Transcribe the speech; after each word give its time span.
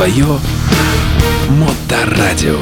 Твое 0.00 0.24
Моторадио. 1.50 2.56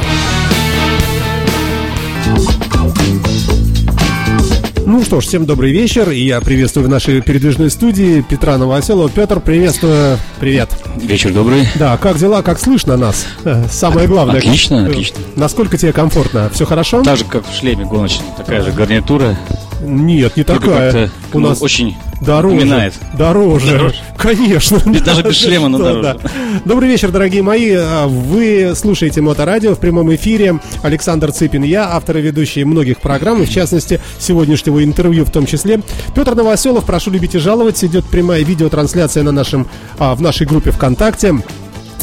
Ну 4.84 5.04
что 5.04 5.21
ж, 5.21 5.25
всем 5.25 5.46
добрый 5.46 5.71
вечер. 5.71 6.11
И 6.11 6.19
я 6.19 6.40
приветствую 6.40 6.88
в 6.88 6.90
нашей 6.90 7.22
передвижной 7.22 7.71
студии 7.71 8.22
Петра 8.29 8.59
Новоселова. 8.59 9.09
Петр, 9.09 9.38
приветствую. 9.38 10.19
Привет. 10.40 10.71
Вечер 10.96 11.32
добрый. 11.32 11.69
Да, 11.77 11.96
как 11.96 12.19
дела, 12.19 12.43
как 12.43 12.59
слышно 12.59 12.96
нас? 12.96 13.24
Э, 13.45 13.66
Самое 13.70 14.09
главное. 14.09 14.39
Отлично, 14.39 14.86
отлично. 14.86 15.18
Насколько 15.36 15.79
тебе 15.79 15.93
комфортно? 15.93 16.50
Все 16.52 16.66
хорошо? 16.66 17.05
Так 17.05 17.18
же, 17.18 17.25
как 17.25 17.48
в 17.48 17.55
шлеме 17.57 17.84
гоночном, 17.84 18.27
такая 18.36 18.64
же 18.64 18.73
гарнитура. 18.73 19.39
Нет, 19.80 20.36
не 20.36 20.43
Только 20.43 20.70
такая. 20.70 21.11
У 21.32 21.39
ну, 21.39 21.50
нас 21.50 21.62
очень 21.62 21.96
дороже. 22.21 22.55
напоминает. 22.57 22.95
Дороже. 23.16 23.73
Дороже. 23.73 23.95
Конечно. 24.16 24.80
Ведь 24.87 25.05
даже 25.05 25.23
без 25.23 25.37
шлема, 25.37 25.69
но 25.69 25.79
дороже. 25.79 26.03
да. 26.03 26.16
Добрый 26.64 26.89
вечер, 26.89 27.11
дорогие 27.11 27.42
мои. 27.42 27.73
А, 27.75 28.06
Вы 28.06 28.73
слушаете 28.75 29.20
Моторадио 29.20 29.75
в 29.75 29.79
прямом 29.79 30.15
эфире. 30.15 30.61
Александр 30.83 31.33
Цыпин, 31.33 31.62
я, 31.62 31.89
автор 31.91 32.19
и 32.19 32.20
ведущий 32.20 32.65
многих 32.65 33.01
программ, 33.01 33.42
и 33.42 33.47
в 33.47 33.51
частности, 33.51 34.01
сегодняшнего 34.19 34.83
интервью 34.83 35.25
в 35.25 35.30
том 35.30 35.47
числе. 35.47 35.80
Петр 36.15 36.34
Новоселов, 36.34 36.84
прошу 36.84 37.11
любить 37.11 37.34
и 37.34 37.39
жаловать. 37.39 37.83
Идет 37.84 38.05
прямая 38.06 38.42
видеотрансляция 38.42 39.23
на 39.23 39.33
нашем, 39.33 39.69
а, 39.98 40.14
в 40.14 40.20
нашей 40.20 40.47
группе 40.47 40.70
ВКонтакте. 40.70 41.34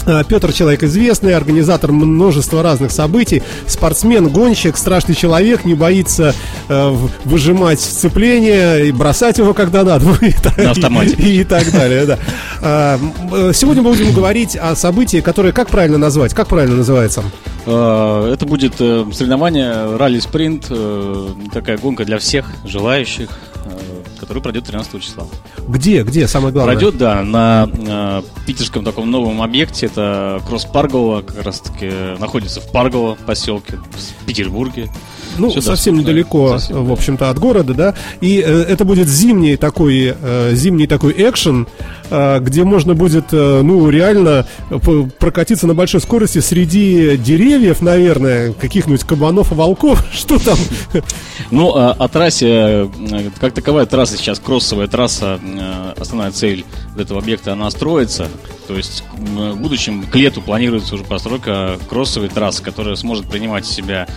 А, 0.05 0.23
Петр 0.23 0.54
человек 0.54 0.84
известный, 0.84 1.34
организатор 1.36 1.91
множества 1.91 2.62
разных 2.62 2.91
событий, 2.91 3.41
спортсмен, 3.68 4.30
гонщик, 4.30 4.78
страшный 4.78 5.16
человек, 5.16 5.66
не 5.66 5.73
боится 5.73 6.34
э, 6.70 6.95
выжимать 7.23 7.80
сцепление 7.80 8.88
и 8.88 8.91
бросать 8.91 9.38
его, 9.38 9.54
когда 9.54 9.84
надо. 9.84 10.05
На 10.58 10.72
автомате. 10.72 11.16
И, 11.18 11.41
и 11.41 11.44
так 11.44 11.72
далее, 11.72 12.05
да. 12.05 12.20
А, 12.62 13.00
э, 13.31 13.52
Сегодня 13.54 13.81
мы 13.81 13.91
будем 13.91 14.14
говорить 14.14 14.55
о 14.55 14.76
событии, 14.76 15.22
которое, 15.22 15.52
как 15.52 15.70
правильно 15.70 15.98
назвать, 15.98 16.34
как 16.34 16.48
правильно 16.48 16.76
называется? 16.76 17.23
Э, 17.66 18.31
Это 18.34 18.45
будет 18.45 18.75
э, 18.80 19.06
соревнование 19.12 19.95
ралли-спринт, 19.97 20.72
такая 21.52 21.78
гонка 21.78 22.06
для 22.06 22.19
всех 22.19 22.45
желающих, 22.64 23.30
которая 24.19 24.42
пройдет 24.42 24.66
13 24.66 25.02
числа. 25.02 25.28
Где, 25.67 26.03
где, 26.03 26.27
самое 26.27 26.53
главное? 26.53 26.75
Пройдет, 26.75 26.97
да, 26.97 27.23
на 27.23 27.69
э, 27.73 28.21
питерском 28.45 28.83
таком 28.83 29.09
новом 29.09 29.41
объекте, 29.41 29.88
это 29.88 30.41
Кросс 30.47 30.66
Паргола, 30.66 31.22
как 31.22 31.44
раз 31.44 31.59
таки 31.59 31.91
находится 32.19 32.61
в 32.61 32.72
Парголо 32.72 33.17
поселке, 33.25 33.80
в 34.22 34.25
Петербурге. 34.25 34.89
Ну, 35.38 35.49
Всё 35.49 35.61
совсем 35.61 35.97
недалеко, 35.97 36.57
совсем, 36.57 36.85
в 36.85 36.91
общем-то, 36.91 37.30
от 37.30 37.39
города, 37.39 37.73
да. 37.73 37.95
И 38.22 38.41
э, 38.45 38.61
это 38.63 38.85
будет 38.85 39.07
зимний 39.07 39.57
такой, 39.57 40.16
э, 40.19 40.52
зимний 40.53 40.88
такой 40.88 41.13
экшен, 41.17 41.67
э, 42.09 42.39
где 42.39 42.63
можно 42.63 42.94
будет, 42.94 43.25
э, 43.31 43.61
ну, 43.61 43.89
реально 43.89 44.45
э, 44.69 44.79
прокатиться 45.19 45.67
на 45.67 45.73
большой 45.73 46.00
скорости 46.00 46.39
среди 46.39 47.17
деревьев, 47.17 47.81
наверное, 47.81 48.53
каких-нибудь 48.53 49.03
кабанов 49.03 49.52
и 49.52 49.55
волков. 49.55 50.05
Что 50.13 50.39
там? 50.39 50.57
Ну, 51.52 51.73
а, 51.75 51.91
о 51.91 52.07
трассе, 52.07 52.47
э, 52.47 52.88
как 53.39 53.53
таковая 53.53 53.85
трасса 53.85 54.17
сейчас, 54.17 54.39
кроссовая 54.39 54.88
трасса, 54.88 55.39
основная 55.98 56.31
цель 56.31 56.66
этого 56.98 57.20
объекта, 57.20 57.53
она 57.53 57.70
строится. 57.72 58.30
То 58.67 58.75
есть 58.75 59.03
в 59.14 59.56
будущем 59.56 60.03
к 60.03 60.16
лету 60.16 60.42
планируется 60.42 60.95
уже 60.95 61.03
постройка 61.03 61.80
кроссовой 61.89 62.30
трассы, 62.30 62.64
которая 62.64 62.95
сможет 62.95 63.28
принимать 63.28 63.66
в 63.66 63.72
себя 63.72 64.08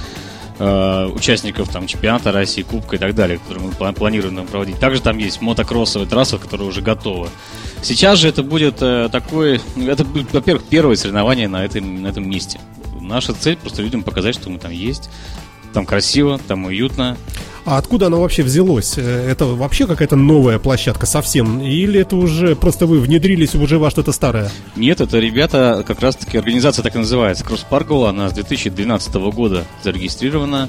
э, 0.59 1.07
участников 1.07 1.69
там, 1.69 1.87
чемпионата 1.87 2.33
России, 2.33 2.63
Кубка 2.63 2.97
и 2.97 2.99
так 2.99 3.15
далее, 3.15 3.39
которые 3.39 3.67
мы 3.67 3.73
пла- 3.73 3.93
планируем 3.93 4.47
проводить. 4.47 4.79
Также 4.79 5.01
там 5.01 5.19
есть 5.19 5.41
мотокроссовая 5.41 6.09
трасса, 6.09 6.39
которая 6.39 6.69
уже 6.69 6.81
готова. 6.81 7.29
Сейчас 7.83 8.19
же 8.19 8.29
это 8.29 8.43
будет 8.43 8.83
э, 8.83 9.09
такой, 9.11 9.61
ну, 9.77 9.89
это 9.89 10.05
во-первых, 10.05 10.65
первое 10.69 10.97
соревнование 10.97 11.49
на 11.49 11.65
этом, 11.65 12.03
на 12.03 12.09
этом 12.09 12.29
месте. 12.29 12.61
Наша 13.01 13.33
цель 13.33 13.57
просто 13.57 13.83
людям 13.83 14.03
показать, 14.03 14.35
что 14.35 14.51
мы 14.51 14.59
там 14.59 14.73
есть. 14.73 15.11
Там 15.73 15.87
красиво, 15.87 16.41
там 16.49 16.65
уютно. 16.65 17.17
А 17.65 17.79
откуда 17.79 18.07
оно 18.07 18.21
вообще 18.21 18.43
взялось? 18.43 18.95
Э, 18.97 19.29
Это 19.31 19.47
вообще 19.47 19.87
какая-то 19.87 20.17
новая 20.17 20.59
площадка 20.59 21.07
совсем? 21.07 21.61
Или 21.61 22.01
это 22.01 22.17
уже 22.17 22.57
просто 22.57 22.87
вы 22.87 23.01
внедрились 23.01 23.55
уже 23.55 23.79
во 23.79 23.91
что-то 23.91 24.13
старое? 24.13 24.51
Нет, 24.77 25.01
это 25.01 25.19
ребята, 25.19 25.85
как 25.87 26.01
раз 26.01 26.17
таки 26.17 26.39
организация 26.39 26.83
так 26.83 26.95
и 26.95 26.99
называется, 26.99 27.45
Кросс 27.45 27.65
Паргола, 27.69 28.11
она 28.11 28.31
с 28.31 28.33
2012 28.33 29.15
года 29.33 29.65
зарегистрирована. 29.83 30.69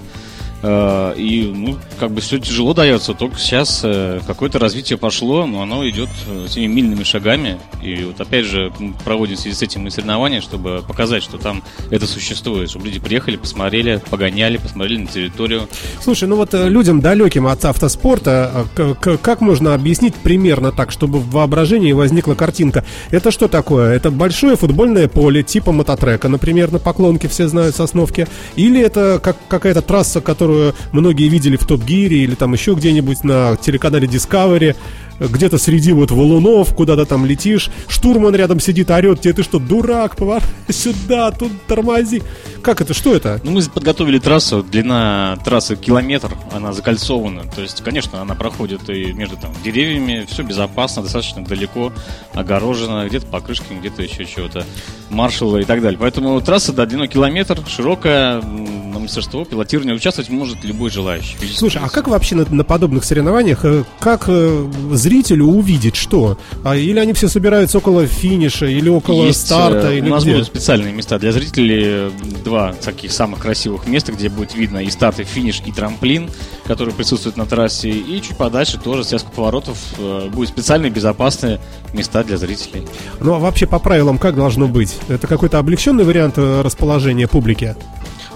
Э, 0.61 1.13
И, 1.17 1.51
ну, 1.53 1.77
как 1.99 2.11
бы 2.11 2.21
все 2.21 2.39
тяжело 2.39 2.73
дается, 2.73 3.13
только 3.13 3.37
сейчас 3.37 3.81
э, 3.83 4.19
какое-то 4.25 4.59
развитие 4.59 4.97
пошло, 4.97 5.45
но 5.45 5.61
оно 5.61 5.87
идет 5.87 6.09
э, 6.27 6.47
семимильными 6.49 7.03
шагами. 7.03 7.57
И 7.81 8.03
вот 8.03 8.19
опять 8.19 8.45
же 8.45 8.71
проводим 9.05 9.35
в 9.35 9.39
связи 9.39 9.55
с 9.55 9.61
этим 9.61 9.87
и 9.87 9.89
соревнования, 9.89 10.41
чтобы 10.41 10.83
показать, 10.87 11.23
что 11.23 11.37
там 11.37 11.63
это 11.91 12.07
существует, 12.07 12.69
чтобы 12.69 12.85
люди 12.85 12.99
приехали, 12.99 13.37
посмотрели, 13.37 14.01
погоняли, 14.09 14.57
посмотрели 14.57 15.01
на 15.01 15.07
территорию. 15.07 15.67
Слушай, 16.01 16.27
ну 16.27 16.35
вот 16.35 16.53
э, 16.53 16.69
людям 16.69 17.01
далеким 17.01 17.47
от 17.47 17.63
автоспорта, 17.65 18.65
как 19.01 19.41
можно 19.41 19.73
объяснить 19.73 20.15
примерно 20.15 20.71
так, 20.71 20.91
чтобы 20.91 21.19
в 21.19 21.31
воображении 21.31 21.91
возникла 21.91 22.35
картинка? 22.35 22.83
Это 23.11 23.31
что 23.31 23.47
такое? 23.47 23.93
Это 23.93 24.11
большое 24.11 24.55
футбольное 24.55 25.07
поле 25.07 25.43
типа 25.43 25.71
мототрека, 25.71 26.27
например, 26.27 26.71
на 26.71 26.79
Поклонке 26.79 27.27
все 27.27 27.47
знают 27.47 27.75
Сосновки? 27.75 28.27
Или 28.55 28.81
это 28.81 29.19
как 29.21 29.37
какая-то 29.47 29.81
трасса, 29.81 30.21
которую 30.49 30.73
многие 30.91 31.27
видели 31.27 31.57
в 31.57 31.65
Топ 31.65 31.83
Гире 31.83 32.23
или 32.23 32.35
там 32.35 32.53
еще 32.53 32.73
где-нибудь 32.73 33.23
на 33.23 33.55
телеканале 33.55 34.07
Discovery? 34.07 34.75
Где-то 35.19 35.57
среди 35.57 35.91
вот 35.91 36.11
валунов, 36.11 36.73
куда-то 36.73 37.05
там 37.05 37.25
летишь, 37.25 37.69
штурман 37.89 38.33
рядом 38.35 38.61
сидит, 38.61 38.89
орет 38.89 39.19
тебе, 39.19 39.33
ты 39.33 39.43
что, 39.43 39.59
дурак, 39.59 40.15
поворот 40.15 40.43
сюда, 40.69 41.31
тут 41.31 41.51
тормози. 41.67 42.23
Как 42.61 42.79
это, 42.79 42.93
что 42.93 43.13
это? 43.13 43.41
Ну, 43.43 43.51
мы 43.51 43.61
подготовили 43.63 44.17
трассу, 44.19 44.63
длина 44.63 45.37
трассы 45.43 45.75
километр, 45.75 46.31
она 46.53 46.71
закольцована. 46.71 47.43
То 47.53 47.61
есть, 47.61 47.83
конечно, 47.83 48.21
она 48.21 48.33
проходит 48.33 48.89
и 48.89 49.11
между 49.11 49.35
там 49.35 49.51
деревьями, 49.61 50.25
все 50.29 50.43
безопасно, 50.43 51.03
достаточно 51.03 51.43
далеко, 51.43 51.91
огорожено, 52.33 53.05
где-то 53.05 53.25
покрышками, 53.25 53.79
где-то 53.79 54.01
еще 54.01 54.23
чего-то, 54.23 54.65
маршалы 55.09 55.61
и 55.61 55.65
так 55.65 55.81
далее. 55.81 55.99
Поэтому 55.99 56.39
трасса, 56.39 56.71
да, 56.71 56.85
длиной 56.85 57.09
километр, 57.09 57.59
широкая, 57.67 58.41
на 58.41 58.99
мастерство, 58.99 59.43
пилотирование, 59.45 59.95
участвовать 59.95 60.29
может 60.39 60.63
любой 60.63 60.89
желающий. 60.89 61.35
Слушай, 61.53 61.81
а 61.83 61.89
как 61.89 62.07
вообще 62.07 62.35
на, 62.35 62.45
на 62.45 62.63
подобных 62.63 63.03
соревнованиях, 63.03 63.65
э, 63.65 63.83
как 63.99 64.25
э, 64.27 64.71
зрителю 64.93 65.45
увидеть 65.45 65.95
что? 65.95 66.37
А, 66.63 66.75
или 66.75 66.97
они 66.97 67.13
все 67.13 67.27
собираются 67.27 67.77
около 67.77 68.07
финиша, 68.07 68.65
или 68.65 68.89
около 68.89 69.25
Есть, 69.25 69.45
старта, 69.45 69.91
э, 69.91 69.97
или 69.99 70.07
у 70.07 70.11
нас 70.11 70.23
где? 70.23 70.31
будут 70.31 70.47
специальные 70.47 70.93
места 70.93 71.19
для 71.19 71.31
зрителей, 71.31 72.11
два 72.43 72.73
таких 72.73 73.11
самых 73.11 73.39
красивых 73.39 73.87
места, 73.87 74.13
где 74.13 74.29
будет 74.29 74.55
видно 74.55 74.79
и 74.79 74.89
старт, 74.89 75.19
и 75.19 75.23
финиш, 75.23 75.61
и 75.65 75.71
трамплин, 75.71 76.29
который 76.65 76.93
присутствует 76.93 77.35
на 77.35 77.45
трассе, 77.45 77.89
и 77.89 78.21
чуть 78.21 78.37
подальше 78.37 78.79
тоже 78.79 79.03
связка 79.03 79.29
поворотов 79.29 79.77
э, 79.97 80.29
будет 80.31 80.49
специальные 80.49 80.91
безопасные 80.91 81.59
места 81.93 82.23
для 82.23 82.37
зрителей. 82.37 82.87
Ну, 83.19 83.33
а 83.33 83.39
вообще 83.39 83.67
по 83.67 83.79
правилам 83.79 84.17
как 84.17 84.35
должно 84.35 84.67
быть? 84.67 84.97
Это 85.09 85.27
какой-то 85.27 85.59
облегченный 85.59 86.03
вариант 86.03 86.35
э, 86.37 86.61
расположения 86.61 87.27
публики? 87.27 87.75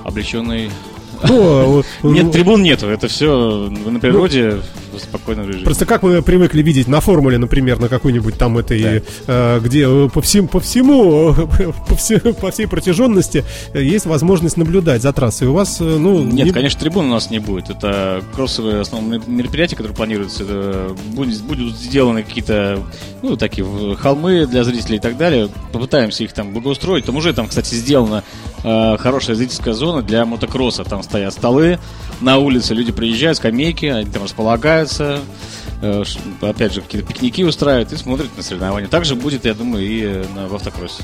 Облегченный. 0.03 0.69
Ну, 1.27 1.79
э, 1.79 1.83
Нет, 2.03 2.31
трибун 2.31 2.63
нету, 2.63 2.87
это 2.87 3.07
все 3.07 3.69
на 3.69 3.99
природе 3.99 4.59
в 4.97 4.99
спокойном 5.01 5.47
режиме. 5.47 5.63
Просто 5.65 5.85
как 5.85 6.03
мы 6.03 6.21
привыкли 6.21 6.61
видеть 6.61 6.87
на 6.87 6.99
формуле, 7.01 7.37
например, 7.37 7.79
на 7.79 7.89
какой-нибудь 7.89 8.37
там 8.37 8.57
этой, 8.57 9.03
э, 9.27 9.59
где 9.63 9.85
э, 9.87 10.09
по 10.13 10.21
всему, 10.21 10.47
по 10.47 10.59
всему, 10.59 11.33
по, 11.87 11.95
все- 11.95 12.19
по 12.19 12.51
всей 12.51 12.67
протяженности 12.67 13.43
э, 13.73 13.83
есть 13.83 14.05
возможность 14.05 14.57
наблюдать 14.57 15.01
за 15.01 15.13
трассой. 15.13 15.47
У 15.47 15.53
вас, 15.53 15.79
э, 15.81 15.83
ну, 15.83 16.23
Нет, 16.23 16.47
не- 16.47 16.51
конечно, 16.51 16.79
трибун 16.79 17.05
у 17.05 17.09
нас 17.09 17.29
не 17.29 17.39
будет. 17.39 17.69
Это 17.69 18.23
кроссовые 18.35 18.81
основные 18.81 19.21
мероприятия, 19.27 19.75
которые 19.75 19.95
планируются. 19.95 20.43
Это 20.43 20.95
будет- 21.07 21.41
будут 21.43 21.75
сделаны 21.75 22.23
какие-то, 22.23 22.79
ну, 23.21 23.37
такие 23.37 23.65
холмы 23.97 24.45
для 24.45 24.63
зрителей 24.63 24.97
и 24.97 25.01
так 25.01 25.17
далее. 25.17 25.49
Попытаемся 25.71 26.23
их 26.23 26.33
там 26.33 26.53
благоустроить. 26.53 27.05
Там 27.05 27.15
уже 27.15 27.33
там, 27.33 27.47
кстати, 27.47 27.73
сделана 27.75 28.23
э, 28.63 28.97
хорошая 28.97 29.35
зрительская 29.35 29.73
зона 29.73 30.01
для 30.01 30.25
мотокросса. 30.25 30.83
Там 30.83 31.03
стоят 31.03 31.33
столы 31.33 31.79
на 32.21 32.37
улице, 32.37 32.73
люди 32.73 32.91
приезжают, 32.91 33.37
скамейки, 33.37 33.85
они 33.87 34.09
там 34.09 34.23
располагаются. 34.23 34.82
Э, 35.81 36.03
ш- 36.05 36.19
опять 36.41 36.73
же, 36.73 36.81
какие-то 36.81 37.07
пикники 37.07 37.43
устраивают 37.43 37.91
и 37.93 37.97
смотрят 37.97 38.29
на 38.37 38.43
соревнования. 38.43 38.87
Также 38.89 39.15
будет, 39.15 39.45
я 39.45 39.53
думаю, 39.53 39.85
и 39.85 40.01
э, 40.03 40.25
на, 40.35 40.47
в 40.47 40.55
автокроссе. 40.55 41.03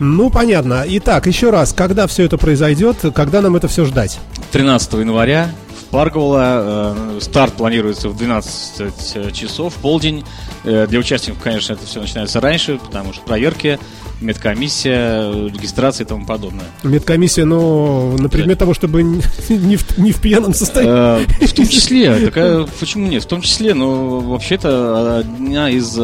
Ну, 0.00 0.28
понятно. 0.30 0.84
Итак, 0.86 1.26
еще 1.26 1.50
раз, 1.50 1.72
когда 1.72 2.06
все 2.06 2.24
это 2.24 2.36
произойдет, 2.36 2.96
когда 3.14 3.40
нам 3.40 3.54
это 3.56 3.68
все 3.68 3.84
ждать? 3.84 4.18
13 4.52 4.92
января 4.94 5.50
Паргола. 5.94 6.94
э, 6.96 7.18
Старт 7.20 7.52
планируется 7.54 8.08
в 8.08 8.16
12 8.16 9.32
часов, 9.32 9.74
в 9.74 9.78
полдень. 9.78 10.24
Э, 10.64 10.86
Для 10.88 10.98
участников, 10.98 11.40
конечно, 11.40 11.74
это 11.74 11.86
все 11.86 12.00
начинается 12.00 12.40
раньше, 12.40 12.78
потому 12.84 13.12
что 13.12 13.22
проверки, 13.22 13.78
медкомиссия, 14.20 15.30
регистрация 15.46 16.04
и 16.04 16.08
тому 16.08 16.26
подобное. 16.26 16.64
Медкомиссия, 16.82 17.44
но 17.44 18.16
на 18.18 18.28
предмет 18.28 18.58
того, 18.58 18.74
чтобы 18.74 19.02
не 19.48 19.76
в, 19.76 19.98
не 19.98 20.10
в 20.10 20.20
пьяном 20.20 20.52
состоянии. 20.52 21.26
Э, 21.40 21.46
В 21.46 21.52
том 21.52 21.68
числе, 21.68 22.16
такая, 22.26 22.66
почему 22.80 23.06
нет? 23.06 23.22
В 23.22 23.26
том 23.26 23.40
числе, 23.40 23.72
но 23.74 24.18
вообще-то 24.18 25.18
одна 25.20 25.70
из 25.70 25.96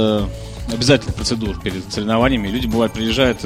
обязательных 0.73 1.17
процедур 1.17 1.61
перед 1.61 1.93
соревнованиями. 1.93 2.47
Люди, 2.47 2.69
бывают, 2.69 2.93
приезжают, 2.93 3.41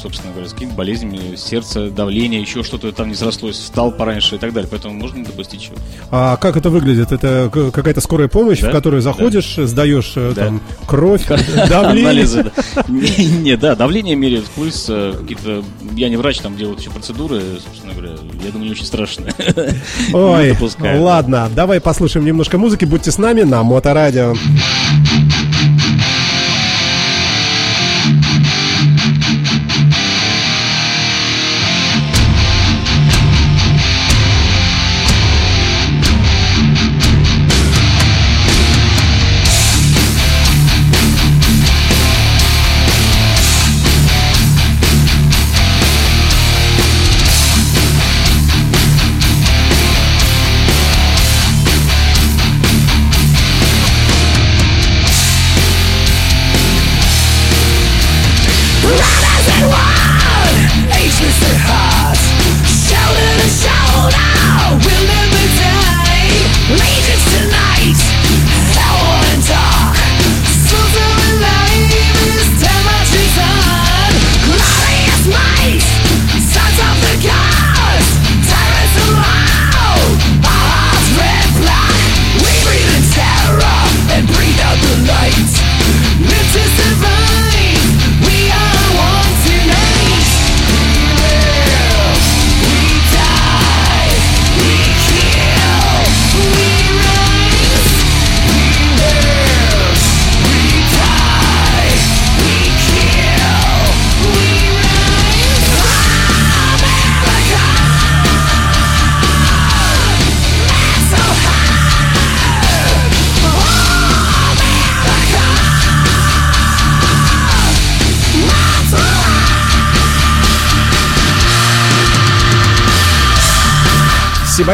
собственно 0.00 0.32
говоря, 0.32 0.48
с 0.48 0.52
какими-то 0.52 0.74
болезнями, 0.76 1.36
сердце, 1.36 1.90
давление, 1.90 2.40
еще 2.40 2.62
что-то 2.62 2.92
там 2.92 3.08
не 3.08 3.14
срослось, 3.14 3.56
встал 3.56 3.90
пораньше 3.92 4.36
и 4.36 4.38
так 4.38 4.52
далее. 4.52 4.68
Поэтому 4.70 4.94
можно 4.94 5.18
не 5.18 5.24
допустить 5.24 5.62
чего. 5.62 5.76
А 6.10 6.36
как 6.36 6.56
это 6.56 6.70
выглядит? 6.70 7.12
Это 7.12 7.50
какая-то 7.52 8.00
скорая 8.00 8.28
помощь, 8.28 8.60
Да, 8.60 8.68
в 8.70 8.72
которую 8.72 9.02
заходишь, 9.02 9.56
сдаешь 9.56 10.12
э, 10.16 10.32
Да. 10.34 10.44
там 10.46 10.60
кровь, 10.86 11.26
давление? 11.68 12.04
Анализы, 12.10 12.44
да. 12.44 12.82
Не, 12.88 13.56
да, 13.56 13.74
давление 13.74 14.16
меряют, 14.16 14.46
пульс, 14.46 14.86
э, 14.88 15.14
какие-то... 15.20 15.64
Я 15.94 16.08
не 16.08 16.16
врач, 16.16 16.38
там 16.38 16.56
делают 16.56 16.80
еще 16.80 16.90
процедуры, 16.90 17.40
собственно 17.64 17.92
говоря, 17.94 18.12
я 18.44 18.50
думаю, 18.50 18.66
не 18.66 18.72
очень 18.72 18.84
страшные. 18.86 19.34
Ой, 20.12 20.56
ладно, 20.98 21.48
давай 21.54 21.80
послушаем 21.80 22.26
немножко 22.26 22.58
музыки. 22.58 22.84
Будьте 22.84 23.10
с 23.10 23.18
нами 23.18 23.42
на 23.42 23.62
Моторадио. 23.62 24.34
And 24.34 25.23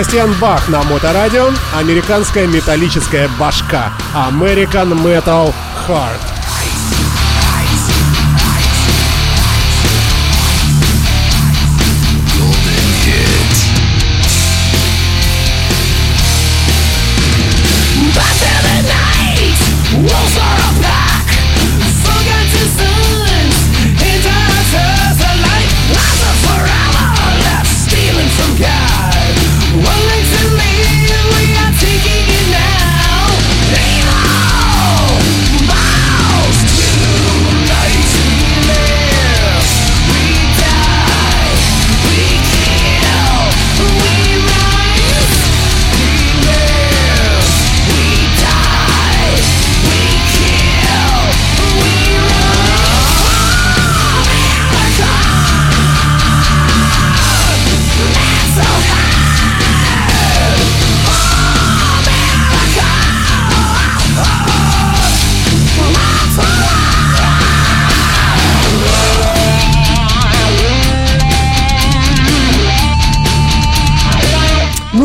Себастьян 0.00 0.32
Бах 0.41 0.67
на 0.70 0.82
Моторадио. 0.82 1.50
Американская 1.76 2.47
металлическая 2.47 3.29
башка. 3.38 3.93
American 4.14 4.94
Metal 4.94 5.52
Heart. 5.87 6.39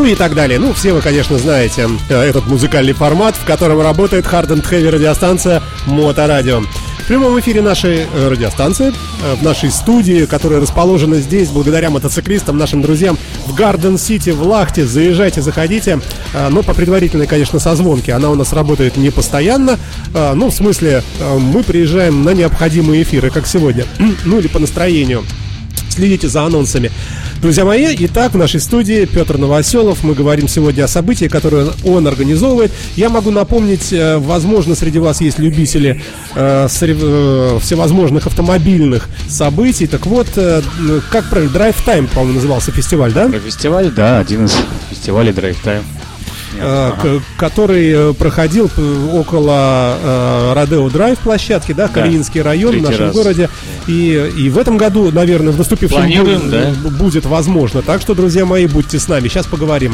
И 0.06 0.13
так 0.13 0.36
далее. 0.36 0.60
Ну, 0.60 0.72
все 0.72 0.94
вы, 0.94 1.02
конечно, 1.02 1.40
знаете 1.40 1.90
э, 2.10 2.22
этот 2.22 2.46
музыкальный 2.46 2.94
формат, 2.94 3.36
в 3.36 3.44
котором 3.44 3.81
работает 3.81 4.25
Hard 4.25 4.50
and 4.50 4.63
Heavy 4.63 4.90
радиостанция 4.90 5.63
Моторадио. 5.88 6.62
В 7.00 7.07
прямом 7.07 7.40
эфире 7.40 7.63
нашей 7.63 8.02
э, 8.02 8.28
радиостанции, 8.28 8.94
э, 9.24 9.36
в 9.36 9.42
нашей 9.42 9.72
студии, 9.72 10.25
которая 10.25 10.62
расположена 10.62 11.15
здесь, 11.15 11.50
благодаря 11.50 11.89
мотоциклистам, 11.89 12.56
нашим 12.60 12.84
друзьям 12.84 13.18
в 13.48 13.56
Гарден 13.56 13.98
Сити, 13.98 14.30
в 14.30 14.44
Лахте. 14.44 14.86
Заезжайте, 14.86 15.41
заходите. 15.41 16.00
Но 16.50 16.62
по 16.62 16.75
предварительной, 16.75 17.25
конечно, 17.25 17.58
созвонке. 17.58 18.13
Она 18.13 18.30
у 18.30 18.36
нас 18.36 18.53
работает 18.53 18.98
не 18.98 19.10
постоянно. 19.10 19.80
Ну, 20.13 20.51
в 20.51 20.53
смысле, 20.53 21.01
мы 21.39 21.63
приезжаем 21.63 22.24
на 22.24 22.30
необходимые 22.30 23.01
эфиры, 23.01 23.32
как 23.32 23.48
сегодня. 23.48 23.86
Ну, 24.25 24.38
или 24.39 24.48
по 24.48 24.60
настроению. 24.60 25.24
Следите 25.89 26.27
за 26.27 26.44
анонсами. 26.44 26.91
Друзья 27.42 27.63
мои, 27.63 27.96
итак, 28.00 28.34
в 28.34 28.38
нашей 28.38 28.60
студии 28.60 29.06
Петр 29.06 29.38
Новоселов. 29.38 30.04
Мы 30.04 30.15
говорим 30.15 30.48
сегодня 30.48 30.84
о 30.86 30.88
событии, 30.88 31.25
которое 31.27 31.68
он 31.84 32.08
организовывает. 32.08 32.72
Я 32.96 33.10
могу 33.10 33.30
напомнить, 33.30 33.94
э, 33.94 34.18
возможно, 34.18 34.74
среди 34.74 34.98
вас 35.00 35.22
есть 35.22 35.38
любители 35.38 36.01
э, 36.34 36.68
э, 36.68 37.60
всевозможных 37.62 38.25
автомобильных 38.25 39.10
событий. 39.27 39.86
Так 39.86 40.08
вот, 40.08 40.27
э, 40.38 40.62
м, 40.80 41.04
как 41.12 41.30
правильно, 41.30 41.56
Drive 41.56 41.75
Time, 41.86 42.08
по-моему, 42.08 42.36
назывался 42.36 42.72
фестиваль, 42.72 43.13
да? 43.13 43.30
Фестиваль, 43.30 43.92
да, 43.92 44.20
один 44.20 44.46
из 44.46 44.56
фестивалей 44.89 45.32
Drive 45.32 45.58
Time. 45.63 45.84
Э, 46.60 46.92
к- 47.02 47.22
который 47.40 47.92
э, 47.92 48.14
проходил 48.14 48.70
п- 48.70 48.82
около 49.14 49.98
э, 50.02 50.54
Родео 50.56 50.90
Драйв 50.90 51.18
площадки, 51.20 51.72
да, 51.74 51.88
Калининский 51.88 52.42
район 52.42 52.70
в 52.72 52.74
третий 52.74 52.88
нашем 52.90 53.06
раз. 53.08 53.16
городе. 53.16 53.50
И, 53.88 54.32
и 54.38 54.50
в 54.50 54.58
этом 54.58 54.78
году, 54.78 55.12
наверное, 55.12 55.52
в 55.54 55.58
наступившем 55.58 55.98
Планируем, 56.00 56.40
году, 56.40 56.52
да. 56.52 56.58
э, 56.70 56.74
будет 56.92 57.26
возможно. 57.26 57.82
Так 57.82 58.02
что, 58.02 58.16
друзья 58.16 58.46
мои, 58.46 58.66
будьте 58.68 59.00
с 59.00 59.08
нами. 59.08 59.28
Сейчас 59.28 59.46
поговорим. 59.46 59.94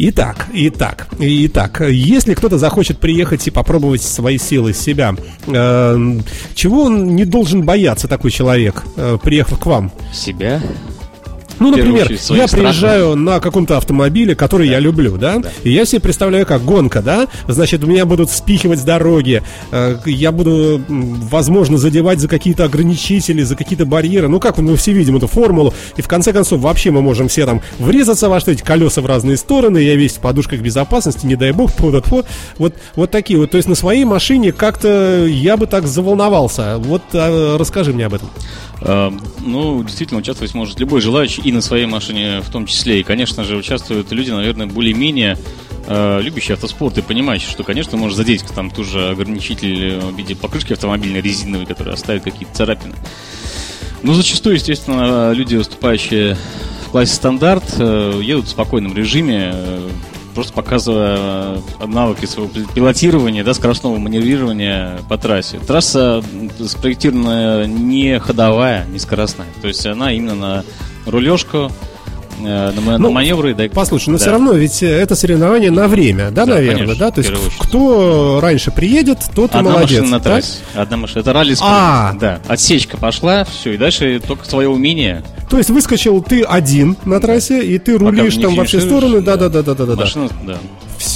Итак, 0.00 0.46
итак, 0.52 1.08
итак, 1.18 1.82
если 1.90 2.34
кто-то 2.34 2.56
захочет 2.56 3.00
приехать 3.00 3.48
и 3.48 3.50
попробовать 3.50 4.00
свои 4.00 4.38
силы 4.38 4.72
себя, 4.72 5.16
э, 5.48 6.18
чего 6.54 6.84
он 6.84 7.16
не 7.16 7.24
должен 7.24 7.64
бояться, 7.64 8.06
такой 8.06 8.30
человек, 8.30 8.84
э, 8.94 9.18
приехав 9.20 9.58
к 9.58 9.66
вам? 9.66 9.90
Себя? 10.14 10.62
Ну, 11.60 11.70
например, 11.70 12.10
я 12.10 12.18
страхом. 12.18 12.48
приезжаю 12.58 13.16
на 13.16 13.40
каком-то 13.40 13.76
автомобиле, 13.76 14.34
который 14.34 14.68
я 14.68 14.78
люблю, 14.78 15.16
да? 15.16 15.42
И 15.64 15.70
я 15.70 15.84
себе 15.84 16.00
представляю, 16.00 16.46
как 16.46 16.64
гонка, 16.64 17.02
да? 17.02 17.28
Значит, 17.46 17.86
меня 17.86 18.06
будут 18.06 18.30
спихивать 18.30 18.78
с 18.78 18.82
дороги, 18.82 19.42
э, 19.70 19.96
я 20.06 20.32
буду, 20.32 20.80
возможно, 20.88 21.78
задевать 21.78 22.20
за 22.20 22.28
какие-то 22.28 22.64
ограничители, 22.64 23.42
за 23.42 23.56
какие-то 23.56 23.86
барьеры. 23.86 24.28
Ну, 24.28 24.40
как 24.40 24.58
мы 24.58 24.76
все 24.76 24.92
видим 24.92 25.16
эту 25.16 25.26
формулу. 25.26 25.74
И 25.96 26.02
в 26.02 26.08
конце 26.08 26.32
концов, 26.32 26.60
вообще 26.60 26.90
мы 26.90 27.02
можем 27.02 27.28
все 27.28 27.46
там 27.46 27.62
врезаться 27.78 28.28
во 28.28 28.40
что 28.40 28.52
эти 28.52 28.62
колеса 28.62 29.00
в 29.00 29.06
разные 29.06 29.36
стороны, 29.36 29.78
я 29.78 29.94
весь 29.96 30.14
в 30.14 30.20
подушках 30.20 30.60
безопасности, 30.60 31.26
не 31.26 31.36
дай 31.36 31.52
бог, 31.52 31.72
тьфу, 31.72 32.00
тьфу. 32.00 32.24
вот, 32.58 32.74
вот 32.94 33.10
такие 33.10 33.38
вот. 33.38 33.50
То 33.50 33.56
есть 33.56 33.68
на 33.68 33.74
своей 33.74 34.04
машине 34.04 34.52
как-то 34.52 35.26
я 35.26 35.56
бы 35.56 35.66
так 35.66 35.86
заволновался. 35.86 36.78
Вот 36.78 37.02
а, 37.12 37.56
расскажи 37.58 37.92
мне 37.92 38.06
об 38.06 38.14
этом. 38.14 38.30
Э, 38.80 39.10
Ну, 39.40 39.82
действительно, 39.82 40.20
участвовать 40.20 40.54
может 40.54 40.78
любой 40.80 41.00
желающий 41.00 41.42
и 41.42 41.52
на 41.52 41.60
своей 41.60 41.86
машине 41.86 42.40
в 42.40 42.50
том 42.50 42.66
числе. 42.66 43.00
И, 43.00 43.02
конечно 43.02 43.44
же, 43.44 43.56
участвуют 43.56 44.12
люди, 44.12 44.30
наверное, 44.30 44.66
более-менее 44.66 45.38
э, 45.86 46.20
любящие 46.22 46.54
автоспорт 46.54 46.98
и 46.98 47.02
понимающие, 47.02 47.50
что, 47.50 47.64
конечно, 47.64 47.96
может 47.96 48.16
задеть 48.16 48.44
там 48.54 48.70
ту 48.70 48.84
же 48.84 49.10
ограничитель 49.10 50.00
в 50.00 50.16
виде 50.16 50.36
покрышки 50.36 50.72
автомобильной 50.74 51.20
резиновой, 51.20 51.66
которая 51.66 51.94
оставит 51.94 52.24
какие-то 52.24 52.54
царапины. 52.54 52.94
Ну, 54.02 54.14
зачастую, 54.14 54.56
естественно, 54.56 55.32
люди, 55.32 55.56
выступающие 55.56 56.36
в 56.86 56.90
классе 56.90 57.14
стандарт, 57.14 57.64
э, 57.78 58.20
едут 58.22 58.46
в 58.46 58.50
спокойном 58.50 58.94
режиме, 58.94 59.50
э, 59.52 59.88
просто 60.38 60.52
показывая 60.52 61.16
э, 61.80 61.86
навыки 61.86 62.26
своего 62.26 62.48
пи- 62.48 62.64
пилотирования, 62.72 63.42
да, 63.42 63.54
скоростного 63.54 63.98
маневрирования 63.98 65.00
по 65.08 65.18
трассе. 65.18 65.58
Трасса 65.58 66.22
спроектирована 66.64 67.66
не 67.66 68.20
ходовая, 68.20 68.84
не 68.86 69.00
скоростная. 69.00 69.48
То 69.60 69.66
есть 69.66 69.84
она 69.84 70.12
именно 70.12 70.34
на 70.36 70.64
рулежку, 71.06 71.72
э, 72.40 72.70
на, 72.70 72.98
Ну, 72.98 73.08
на 73.08 73.10
маневры. 73.10 73.52
Да, 73.52 73.64
Послушай, 73.74 74.10
но 74.10 74.18
да. 74.18 74.22
все 74.22 74.30
равно 74.30 74.52
ведь 74.52 74.80
э, 74.80 74.86
это 74.86 75.16
соревнование 75.16 75.72
на 75.72 75.88
время, 75.88 76.30
да, 76.30 76.46
Да, 76.46 76.54
наверное, 76.54 76.82
конечно, 76.84 77.04
да? 77.06 77.10
То 77.10 77.20
есть 77.20 77.32
кто 77.58 78.38
раньше 78.40 78.70
приедет, 78.70 79.18
тот 79.34 79.52
и 79.54 79.58
Одна 79.58 79.70
молодец. 79.72 79.98
машина 79.98 80.10
на 80.18 80.18
да? 80.18 80.24
трассе. 80.30 80.52
Одна 80.76 80.96
машина. 80.98 81.20
Это 81.20 81.32
ралли. 81.32 81.56
А. 81.60 82.12
Да. 82.14 82.38
Отсечка 82.46 82.96
пошла, 82.96 83.44
все, 83.44 83.72
и 83.72 83.76
дальше 83.76 84.22
только 84.24 84.44
свое 84.44 84.68
умение. 84.68 85.24
То 85.48 85.56
есть 85.58 85.70
выскочил 85.70 86.22
ты 86.22 86.42
один 86.42 86.96
на 87.04 87.20
трассе, 87.20 87.64
и 87.64 87.78
ты 87.78 87.96
рулишь 87.96 88.36
там 88.36 88.54
во 88.54 88.64
все 88.64 88.80
стороны, 88.80 89.20
да, 89.20 89.36
да, 89.36 89.48
да, 89.48 89.62
да, 89.62 89.74
да, 89.74 89.86
да. 89.86 89.96
Машина, 89.96 90.28
да. 90.46 90.58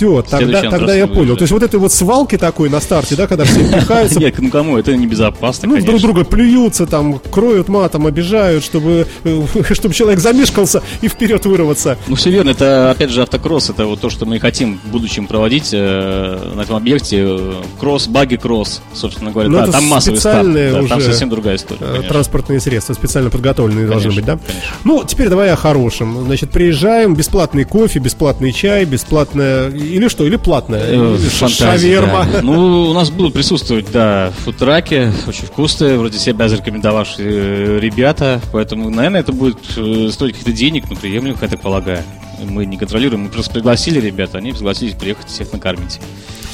Все, 0.03 0.23
тогда, 0.23 0.63
тогда 0.63 0.95
я 0.95 1.07
понял. 1.07 1.37
То 1.37 1.43
есть 1.43 1.53
вот 1.53 1.63
этой 1.63 1.79
вот 1.79 1.93
свалки 1.93 2.37
такой 2.37 2.69
на 2.69 2.81
старте, 2.81 3.15
да, 3.15 3.27
когда 3.27 3.45
все 3.45 3.65
пихаются, 3.65 4.19
Нет, 4.21 4.35
ну 4.39 4.51
кому? 4.51 4.77
Это 4.79 4.97
небезопасно, 4.97 5.69
ну, 5.69 5.75
конечно. 5.75 5.91
друг 5.91 6.03
друга 6.03 6.25
плюются, 6.25 6.87
там, 6.87 7.19
кроют 7.19 7.69
матом, 7.69 8.07
обижают, 8.07 8.65
чтобы, 8.65 9.07
э, 9.25 9.43
чтобы 9.73 9.95
человек 9.95 10.21
замешкался 10.21 10.83
и 11.01 11.09
вперед 11.09 11.45
вырваться. 11.47 11.97
Ну, 12.09 12.17
все 12.17 12.31
верно. 12.31 12.51
Это, 12.51 12.91
опять 12.91 13.11
же, 13.11 13.23
автокросс. 13.23 13.71
Это 13.71 13.87
вот 13.87 14.01
то, 14.01 14.11
что 14.11 14.27
мы 14.27 14.39
хотим 14.41 14.79
в 14.85 14.91
будущем 14.91 15.27
проводить 15.27 15.71
э, 15.73 16.53
на 16.55 16.63
этом 16.63 16.77
объекте. 16.77 17.39
Кросс, 17.79 18.09
баги-кросс, 18.09 18.83
собственно 18.95 19.31
говоря. 19.31 19.49
Ну, 19.49 19.59
да, 19.59 19.67
там 19.67 19.85
массовый 19.87 20.19
старт. 20.19 20.53
Да, 20.53 20.83
там 20.89 21.01
совсем 21.01 21.29
другая 21.29 21.57
история, 21.57 21.81
Э, 21.83 21.87
конечно. 21.87 22.09
Транспортные 22.09 22.61
средства 22.61 22.95
специально 22.95 23.31
подготовленные 23.31 23.87
должны 23.87 24.11
быть, 24.11 24.25
Конечно, 24.25 24.47
да? 24.47 24.53
конечно. 24.53 24.71
Ну, 24.85 25.05
теперь 25.05 25.29
давай 25.29 25.51
о 25.51 25.57
хорошем. 25.57 26.25
Значит, 26.25 26.51
приезжаем, 26.51 27.15
бесплатный 27.15 27.65
кофе, 27.65 27.99
бесплатный 27.99 28.53
чай, 28.53 28.85
бесплатное... 28.85 29.71
Или 29.93 30.09
что, 30.09 30.25
или 30.27 30.37
платное? 30.37 30.83
Э, 30.83 31.17
фантазия, 31.17 32.01
Шаверма. 32.01 32.27
да. 32.33 32.43
Ну, 32.43 32.91
у 32.91 32.95
нас 32.95 33.11
будут 33.11 33.35
присутствовать, 33.35 33.93
да, 33.93 34.33
фудтраки, 34.45 35.13
очень 35.27 35.45
вкусные, 35.47 35.99
вроде 35.99 36.19
себя 36.19 36.49
зарекомендовавшие 36.49 37.29
э, 37.29 37.79
ребята, 37.79 38.41
поэтому, 38.53 38.91
наверное, 38.91 39.21
это 39.21 39.33
будет 39.33 39.59
э, 39.77 40.09
стоить 40.11 40.33
каких-то 40.33 40.53
денег, 40.53 40.85
но 40.89 40.97
приемлемо, 40.97 41.37
я 41.41 41.49
так 41.49 41.61
полагаю. 41.61 42.03
Мы 42.43 42.67
не 42.67 42.77
контролируем, 42.77 43.25
мы 43.25 43.29
просто 43.29 43.53
пригласили 43.53 44.01
ребят, 44.01 44.35
они 44.35 44.53
согласились 44.53 44.95
приехать 44.95 45.29
всех 45.29 45.53
накормить. 45.53 46.01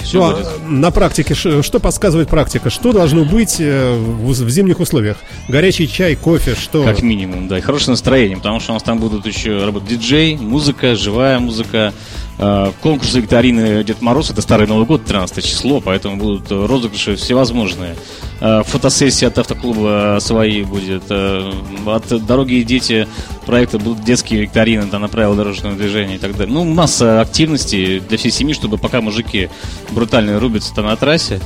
Все 0.03 0.19
Ну, 0.19 0.25
а 0.25 0.59
на 0.67 0.91
практике, 0.91 1.35
что 1.35 1.81
подсказывает 1.81 2.29
практика? 2.29 2.71
Что 2.71 2.93
должно 2.93 3.25
быть 3.25 3.57
э, 3.59 3.95
в, 3.95 4.31
в 4.31 4.51
зимних 4.51 4.81
условиях? 4.81 5.19
Горячий 5.49 5.89
чай, 5.89 6.17
кофе, 6.17 6.55
что? 6.55 6.85
Как 6.85 7.03
минимум, 7.03 7.49
да, 7.49 7.59
и 7.59 7.61
хорошее 7.61 7.91
настроение, 7.91 8.37
потому 8.37 8.61
что 8.61 8.73
у 8.73 8.75
нас 8.75 8.83
там 8.83 8.99
будут 8.99 9.27
еще 9.27 9.65
работать 9.65 9.89
диджей, 9.89 10.37
музыка, 10.37 10.97
живая 10.97 11.39
музыка, 11.41 11.93
э, 12.39 12.73
конкурсы 12.81 13.21
викторины 13.21 13.85
Дед 13.85 14.01
Мороз, 14.01 14.31
это 14.31 14.41
Старый 14.41 14.67
Новый 14.67 14.87
год, 14.87 15.05
13 15.05 15.45
число, 15.45 15.81
поэтому 15.81 16.17
будут 16.17 16.51
э, 16.51 16.67
розыгрыши 16.67 17.17
всевозможные. 17.17 17.95
Э, 18.41 18.63
Фотосессия 18.65 19.29
от 19.29 19.39
автоклуба 19.39 20.19
свои 20.21 20.63
будет, 20.63 21.05
э, 21.11 21.51
от 21.87 22.27
Дороги 22.27 22.55
и 22.55 22.65
дети 22.65 23.09
проекта 23.47 23.79
будут 23.79 24.05
детские 24.05 24.43
викторины 24.43 24.87
да, 24.91 24.99
на 24.99 25.09
правила 25.09 25.35
дорожного 25.35 25.75
движения 25.75 26.17
и 26.17 26.19
так 26.19 26.37
далее. 26.37 26.55
Ну, 26.55 26.65
масса 26.65 27.21
активностей 27.21 28.01
для 28.01 28.17
всей 28.19 28.31
семьи, 28.31 28.55
чтобы 28.55 28.79
пока 28.79 29.01
мужики 29.01 29.49
брутально 29.91 30.39
рубятся 30.39 30.75
там 30.75 30.87
на 30.87 30.97
трассе, 30.97 31.41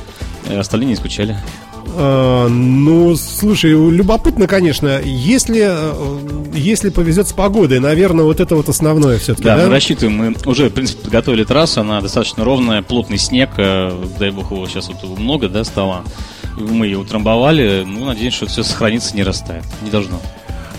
э, 0.47 0.59
остальные 0.59 0.89
не 0.89 0.95
скучали. 0.95 1.37
А, 1.95 2.47
ну, 2.47 3.15
слушай, 3.15 3.71
любопытно, 3.71 4.47
конечно. 4.47 4.99
Если, 5.03 5.63
э, 5.65 6.49
если 6.53 6.89
повезет 6.89 7.27
с 7.27 7.33
погодой, 7.33 7.79
наверное, 7.79 8.25
вот 8.25 8.39
это 8.39 8.55
вот 8.55 8.69
основное 8.69 9.19
все-таки, 9.19 9.43
Да, 9.43 9.57
да? 9.57 9.65
мы 9.65 9.69
рассчитываем, 9.69 10.17
мы 10.17 10.35
уже, 10.45 10.69
в 10.69 10.73
принципе, 10.73 11.03
подготовили 11.03 11.43
трассу, 11.43 11.81
она 11.81 12.01
достаточно 12.01 12.43
ровная, 12.43 12.81
плотный 12.81 13.17
снег, 13.17 13.51
э, 13.57 13.91
дай 14.19 14.31
бог 14.31 14.51
его 14.51 14.67
сейчас 14.67 14.89
вот 14.89 15.19
много, 15.19 15.49
да, 15.49 15.63
стало. 15.63 16.03
Мы 16.57 16.85
ее 16.85 16.99
утрамбовали, 16.99 17.83
ну, 17.85 18.05
надеюсь, 18.05 18.33
что 18.33 18.45
все 18.45 18.63
сохранится, 18.63 19.15
не 19.15 19.23
растает. 19.23 19.65
Не 19.81 19.89
должно. 19.89 20.19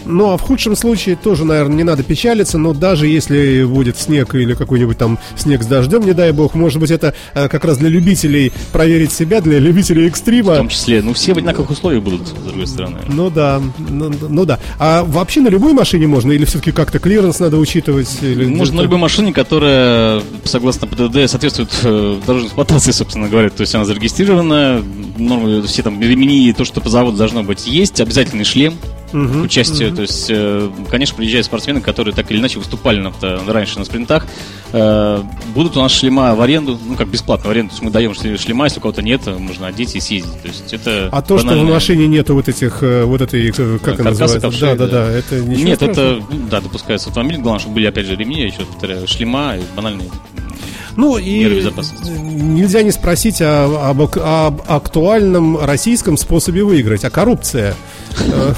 Ну, 0.06 0.32
а 0.32 0.36
в 0.36 0.42
худшем 0.42 0.76
случае 0.76 1.16
тоже, 1.16 1.44
наверное, 1.44 1.76
не 1.76 1.84
надо 1.84 2.02
печалиться, 2.02 2.58
но 2.58 2.72
даже 2.72 3.06
если 3.06 3.64
будет 3.64 3.98
снег 3.98 4.34
или 4.34 4.54
какой-нибудь 4.54 4.98
там 4.98 5.18
снег 5.36 5.62
с 5.62 5.66
дождем, 5.66 6.04
не 6.04 6.12
дай 6.12 6.32
бог, 6.32 6.54
может 6.54 6.78
быть, 6.80 6.90
это 6.90 7.14
э, 7.34 7.48
как 7.48 7.64
раз 7.64 7.78
для 7.78 7.88
любителей 7.88 8.52
проверить 8.72 9.12
себя, 9.12 9.40
для 9.40 9.58
любителей 9.58 10.04
В 10.04 10.08
экстрима. 10.08 10.56
том 10.56 10.68
числе, 10.68 11.02
ну, 11.02 11.14
все 11.14 11.34
в 11.34 11.38
одинаковых 11.38 11.70
условиях 11.70 12.02
будут, 12.02 12.28
с 12.28 12.32
другой 12.32 12.66
стороны. 12.66 12.98
Ну 13.08 13.30
да, 13.30 13.60
ну, 13.78 14.12
ну 14.28 14.44
да. 14.44 14.58
А 14.78 15.04
вообще 15.04 15.40
на 15.40 15.48
любой 15.48 15.72
машине 15.72 16.06
можно 16.06 16.32
или 16.32 16.44
все-таки 16.44 16.72
как-то 16.72 16.98
клиренс 16.98 17.38
надо 17.40 17.56
учитывать? 17.56 18.10
Или 18.22 18.46
Можно 18.46 18.78
на 18.78 18.82
любой 18.82 18.98
машине, 18.98 19.32
которая, 19.32 20.22
согласно 20.44 20.86
ПДД, 20.86 21.28
соответствует 21.30 21.70
э, 21.82 22.20
дорожной 22.26 22.48
эксплуатации, 22.48 22.92
собственно 22.92 23.28
говоря. 23.28 23.50
То 23.50 23.62
есть 23.62 23.74
она 23.74 23.84
зарегистрирована, 23.84 24.82
нормы, 25.18 25.62
все 25.62 25.82
там 25.82 26.00
ремни, 26.00 26.52
то, 26.52 26.64
что 26.64 26.80
по 26.80 26.88
заводу 26.88 27.16
должно 27.16 27.42
быть, 27.42 27.66
есть. 27.66 28.00
Обязательный 28.00 28.44
шлем 28.44 28.74
Мгм, 29.14 29.40
к 29.42 29.44
участию. 29.44 29.94
То 29.94 30.02
есть, 30.02 30.26
э, 30.28 30.68
конечно, 30.90 31.16
приезжают 31.16 31.46
спортсмены, 31.46 31.80
которые 31.80 32.12
так 32.14 32.30
или 32.30 32.38
иначе 32.38 32.58
выступали 32.58 32.98
на, 33.00 33.08
авто- 33.08 33.50
раньше 33.50 33.78
на 33.78 33.84
спринтах. 33.84 34.26
Э, 34.72 35.22
будут 35.54 35.76
у 35.76 35.80
нас 35.80 35.92
шлема 35.92 36.34
в 36.34 36.40
аренду, 36.42 36.78
ну 36.84 36.96
как 36.96 37.08
бесплатно 37.08 37.48
в 37.48 37.50
аренду. 37.52 37.70
То 37.70 37.74
есть 37.76 37.82
мы 37.84 37.90
даем 37.90 38.10
шле- 38.12 38.36
шлема, 38.36 38.64
если 38.64 38.80
у 38.80 38.82
кого-то 38.82 39.02
нет, 39.02 39.26
можно 39.38 39.68
одеть 39.68 39.94
и 39.96 40.00
съездить. 40.00 40.42
То 40.42 40.48
есть 40.48 40.72
это 40.72 41.08
А 41.12 41.22
то, 41.22 41.38
что 41.38 41.48
в 41.54 41.64
машине 41.64 42.06
нету 42.08 42.34
вот 42.34 42.48
этих, 42.48 42.82
э, 42.82 43.04
вот 43.04 43.20
этой, 43.20 43.50
э, 43.56 43.78
как 43.78 44.00
она 44.00 44.10
называется? 44.10 44.40
ковшей, 44.40 44.60
Да, 44.60 44.74
да, 44.74 44.86
да. 44.86 45.06
да, 45.06 45.10
это 45.12 45.36
ничего 45.40 45.64
Нет, 45.68 45.76
страшного. 45.76 46.16
это, 46.16 46.24
ну, 46.30 46.38
да, 46.50 46.60
допускается 46.60 47.08
автомобиль. 47.08 47.38
Главное, 47.38 47.60
чтобы 47.60 47.76
были, 47.76 47.86
опять 47.86 48.06
же, 48.06 48.16
ремни, 48.16 48.40
я 48.40 48.46
еще 48.46 48.64
повторяю, 48.64 49.06
шлема 49.06 49.56
и 49.56 49.60
банальные 49.76 50.08
Ну 50.96 51.18
и 51.18 51.44
нельзя 51.44 52.82
не 52.82 52.90
спросить 52.92 53.40
о- 53.40 53.90
об, 53.90 54.00
об 54.02 54.62
актуальном 54.68 55.58
российском 55.64 56.16
способе 56.16 56.64
выиграть, 56.64 57.04
а 57.04 57.10
коррупция. 57.10 57.74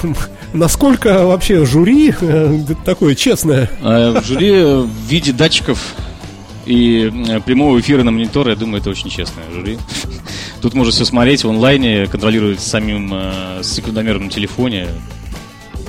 Э, 0.53 0.57
Насколько 0.57 1.25
вообще 1.25 1.65
жюри 1.65 2.13
э, 2.19 2.59
такое 2.85 3.15
честное? 3.15 3.69
В 3.81 4.23
жюри 4.23 4.51
в 4.83 4.89
виде 5.07 5.31
датчиков 5.31 5.95
и 6.67 7.11
э, 7.29 7.39
прямого 7.39 7.79
эфира 7.79 8.03
на 8.03 8.11
монитор, 8.11 8.49
я 8.49 8.55
думаю, 8.55 8.81
это 8.81 8.89
очень 8.89 9.09
честное 9.09 9.45
жюри. 9.53 9.77
Тут 10.61 10.73
можно 10.73 10.91
все 10.91 11.05
смотреть 11.05 11.43
в 11.43 11.49
онлайне, 11.49 12.07
контролировать 12.07 12.59
самим 12.59 13.09
э, 13.13 13.61
секундомером 13.63 14.25
на 14.25 14.29
телефоне. 14.29 14.87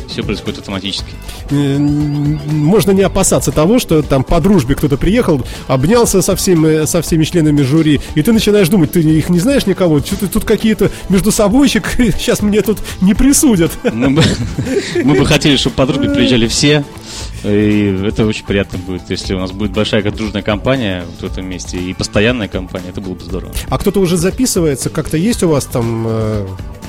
Все 0.08 0.22
происходит 0.22 0.60
автоматически. 0.60 1.10
Э, 1.50 1.78
Можно 1.78 2.92
не 2.92 3.02
опасаться 3.02 3.52
того, 3.52 3.78
что 3.78 4.02
там 4.02 4.24
по 4.24 4.40
дружбе 4.40 4.74
кто-то 4.74 4.96
приехал, 4.96 5.42
обнялся 5.66 6.22
со 6.22 6.34
всеми, 6.34 6.86
со 6.86 7.02
всеми 7.02 7.24
членами 7.24 7.62
жюри, 7.62 8.00
и 8.14 8.22
ты 8.22 8.32
начинаешь 8.32 8.68
думать, 8.68 8.92
ты 8.92 9.00
их 9.00 9.28
не 9.28 9.38
знаешь 9.38 9.66
никого, 9.66 10.00
что-то 10.00 10.28
тут 10.28 10.44
какие-то 10.44 10.90
между 11.08 11.30
собойчик, 11.30 11.88
сейчас 11.96 12.42
мне 12.42 12.62
тут 12.62 12.78
не 13.00 13.14
присудят. 13.14 13.72
Мы 13.92 14.10
бы, 14.10 14.22
мы 15.04 15.14
бы 15.14 15.26
хотели, 15.26 15.56
чтобы 15.56 15.76
по 15.76 15.86
дружбе 15.86 16.10
приезжали 16.10 16.46
все. 16.46 16.84
И 17.44 18.02
это 18.06 18.26
очень 18.26 18.44
приятно 18.44 18.78
будет, 18.78 19.02
если 19.10 19.34
у 19.34 19.38
нас 19.38 19.52
будет 19.52 19.72
большая 19.72 20.02
дружная 20.02 20.42
компания 20.42 21.04
в 21.20 21.24
этом 21.24 21.46
месте 21.46 21.78
и 21.78 21.94
постоянная 21.94 22.48
компания, 22.48 22.88
это 22.88 23.00
было 23.00 23.14
бы 23.14 23.24
здорово. 23.24 23.52
А 23.68 23.78
кто-то 23.78 24.00
уже 24.00 24.16
записывается, 24.16 24.90
как-то 24.90 25.16
есть 25.16 25.42
у 25.42 25.48
вас 25.48 25.64
там... 25.66 26.06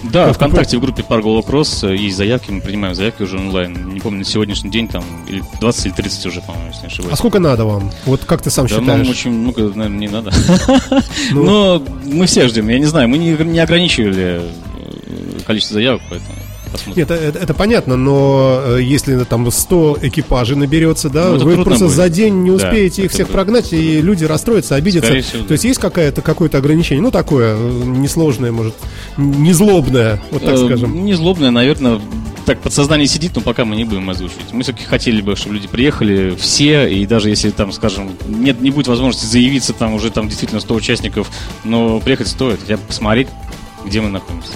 Да, 0.04 0.28
Как 0.28 0.36
ВКонтакте 0.36 0.78
в 0.78 0.82
группе 0.82 1.04
Парк 1.04 1.26
Кросс 1.46 1.84
есть 1.84 2.16
заявки, 2.18 2.52
мы 2.52 2.62
принимаем 2.62 2.96
заявки 2.96 3.24
уже 3.24 3.38
онлайн. 3.38 3.94
Не 3.94 4.00
помню, 4.00 4.20
на 4.20 4.26
сегодняшний 4.26 4.72
день 4.72 4.88
там 4.88 5.04
или 5.28 5.44
20 5.60 5.86
или 5.88 5.92
30 5.94 6.26
уже, 6.28 6.42
по-моему, 6.42 6.68
если 6.70 6.82
не 6.82 6.86
А 6.86 6.88
ошибаюсь. 6.92 7.18
сколько 7.18 7.40
надо 7.40 7.66
вам? 7.66 7.92
Вот 8.06 8.24
как 8.26 8.42
ты 8.42 8.50
сам 8.50 8.66
Да, 8.68 8.76
считаешь? 8.80 8.88
нам 8.88 9.10
очень 9.10 9.32
много, 9.32 9.62
наверное, 9.76 10.00
не 10.00 10.08
надо. 10.08 10.32
Ну. 11.32 11.44
Но 11.44 11.84
мы 12.06 12.26
все 12.26 12.48
ждем, 12.48 12.70
я 12.70 12.80
не 12.80 12.86
знаю, 12.86 13.08
мы 13.10 13.18
не, 13.18 13.32
не 13.32 13.60
ограничивали 13.60 14.42
э, 14.42 15.40
количество 15.46 15.76
заявок, 15.76 16.02
поэтому. 16.10 16.32
Посмотрим. 16.70 16.98
Нет, 17.02 17.12
это, 17.12 17.40
это 17.40 17.54
понятно, 17.54 17.96
но 17.98 18.62
э, 18.64 18.80
если 18.82 19.18
там 19.24 19.50
100 19.52 20.00
экипажей 20.04 20.56
наберется, 20.56 21.10
да, 21.10 21.30
Ну, 21.30 21.44
вы 21.44 21.64
просто 21.64 21.86
будет. 21.86 21.96
за 21.96 22.10
день 22.10 22.44
не 22.44 22.50
Да, 22.50 22.56
успеете 22.56 23.02
их 23.02 23.06
это 23.08 23.14
всех 23.16 23.28
будет. 23.28 23.34
прогнать, 23.36 23.74
и 23.74 24.02
люди 24.02 24.24
расстроятся, 24.26 24.76
обидятся. 24.76 25.14
Всего, 25.22 25.44
То 25.44 25.48
да. 25.50 25.54
есть 25.56 25.64
есть 25.66 25.80
какая-то, 25.80 26.22
какое-то 26.22 26.58
ограничение, 26.58 27.02
ну 27.02 27.12
такое, 27.12 27.56
э, 27.58 27.82
несложное, 27.86 28.52
может, 28.52 28.76
не 29.18 29.54
злобное, 29.54 30.22
вот 30.32 30.44
так 30.44 30.54
Э, 30.56 30.66
скажем. 30.66 31.06
Не 31.06 31.14
злобное, 31.14 31.52
наверное, 31.52 32.00
так 32.46 32.60
подсознание 32.62 33.08
сидит, 33.08 33.32
но 33.36 33.42
пока 33.42 33.64
мы 33.66 33.76
не 33.76 33.84
будем 33.84 34.10
озвучивать. 34.10 34.52
Мы 34.54 34.64
все-таки 34.64 34.86
хотели 34.86 35.22
бы, 35.22 35.36
чтобы 35.36 35.56
люди 35.56 35.68
приехали 35.68 36.36
все, 36.40 36.88
и 36.88 37.06
даже 37.06 37.30
если 37.30 37.52
там, 37.52 37.72
скажем, 37.72 38.12
нет, 38.28 38.60
не 38.62 38.72
будет 38.72 38.88
возможности 38.88 39.26
заявиться, 39.28 39.74
там 39.74 39.94
уже 39.94 40.10
там 40.10 40.28
действительно 40.28 40.60
100 40.62 40.74
участников, 40.76 41.30
но 41.64 42.00
приехать 42.00 42.28
стоит, 42.28 42.60
хотя 42.62 42.78
бы 42.78 42.84
посмотреть, 42.88 43.28
где 43.86 44.02
мы 44.02 44.10
находимся. 44.10 44.50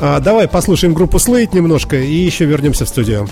А, 0.00 0.20
давай 0.20 0.46
послушаем 0.46 0.94
группу 0.94 1.16
Slate 1.16 1.54
немножко 1.54 1.96
и 1.96 2.14
еще 2.14 2.44
вернемся 2.44 2.84
в 2.84 2.88
студию. 2.88 3.28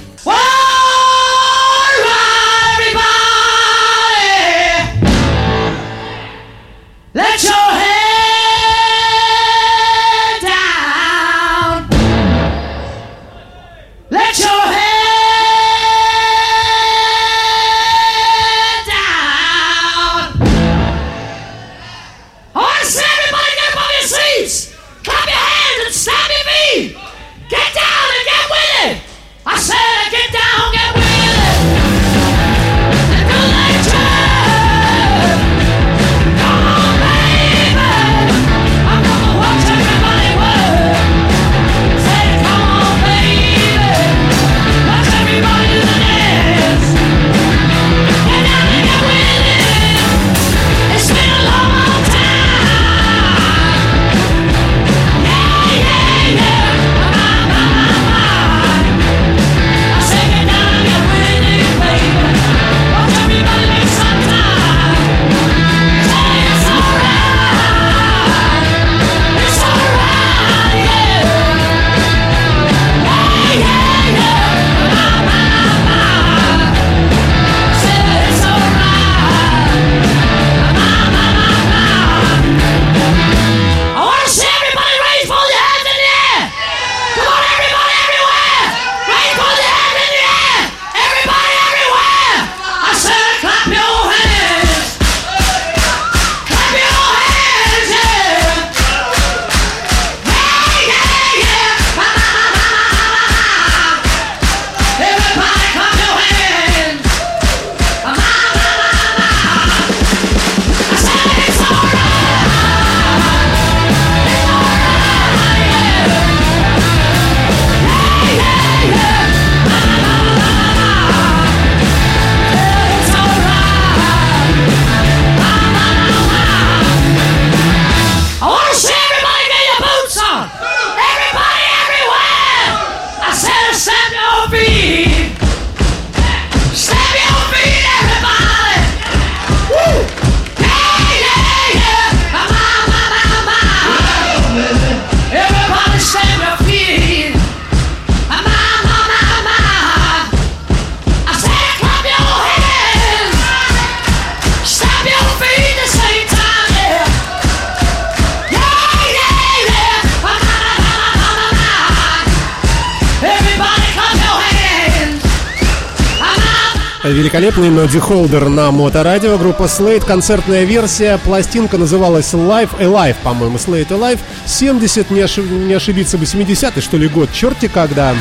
Великолепный 167.09 167.71
Ноди 167.71 167.99
Холдер 167.99 168.49
на 168.49 168.71
моторадио, 168.71 169.39
группа 169.39 169.65
Slate, 169.65 170.05
концертная 170.05 170.65
версия, 170.65 171.19
пластинка 171.23 171.79
называлась 171.79 172.33
Live 172.35 172.79
Alive, 172.81 173.17
по-моему, 173.23 173.57
Slate 173.59 173.89
Alive, 173.89 174.19
70, 174.45 175.11
не, 175.11 175.21
ошиб- 175.21 175.49
не 175.67 175.75
ошибиться, 175.75 176.17
80-й, 176.17 176.81
что 176.81 176.97
ли, 176.97 177.07
год, 177.09 177.31
черти 177.33 177.69
когда. 177.69 178.15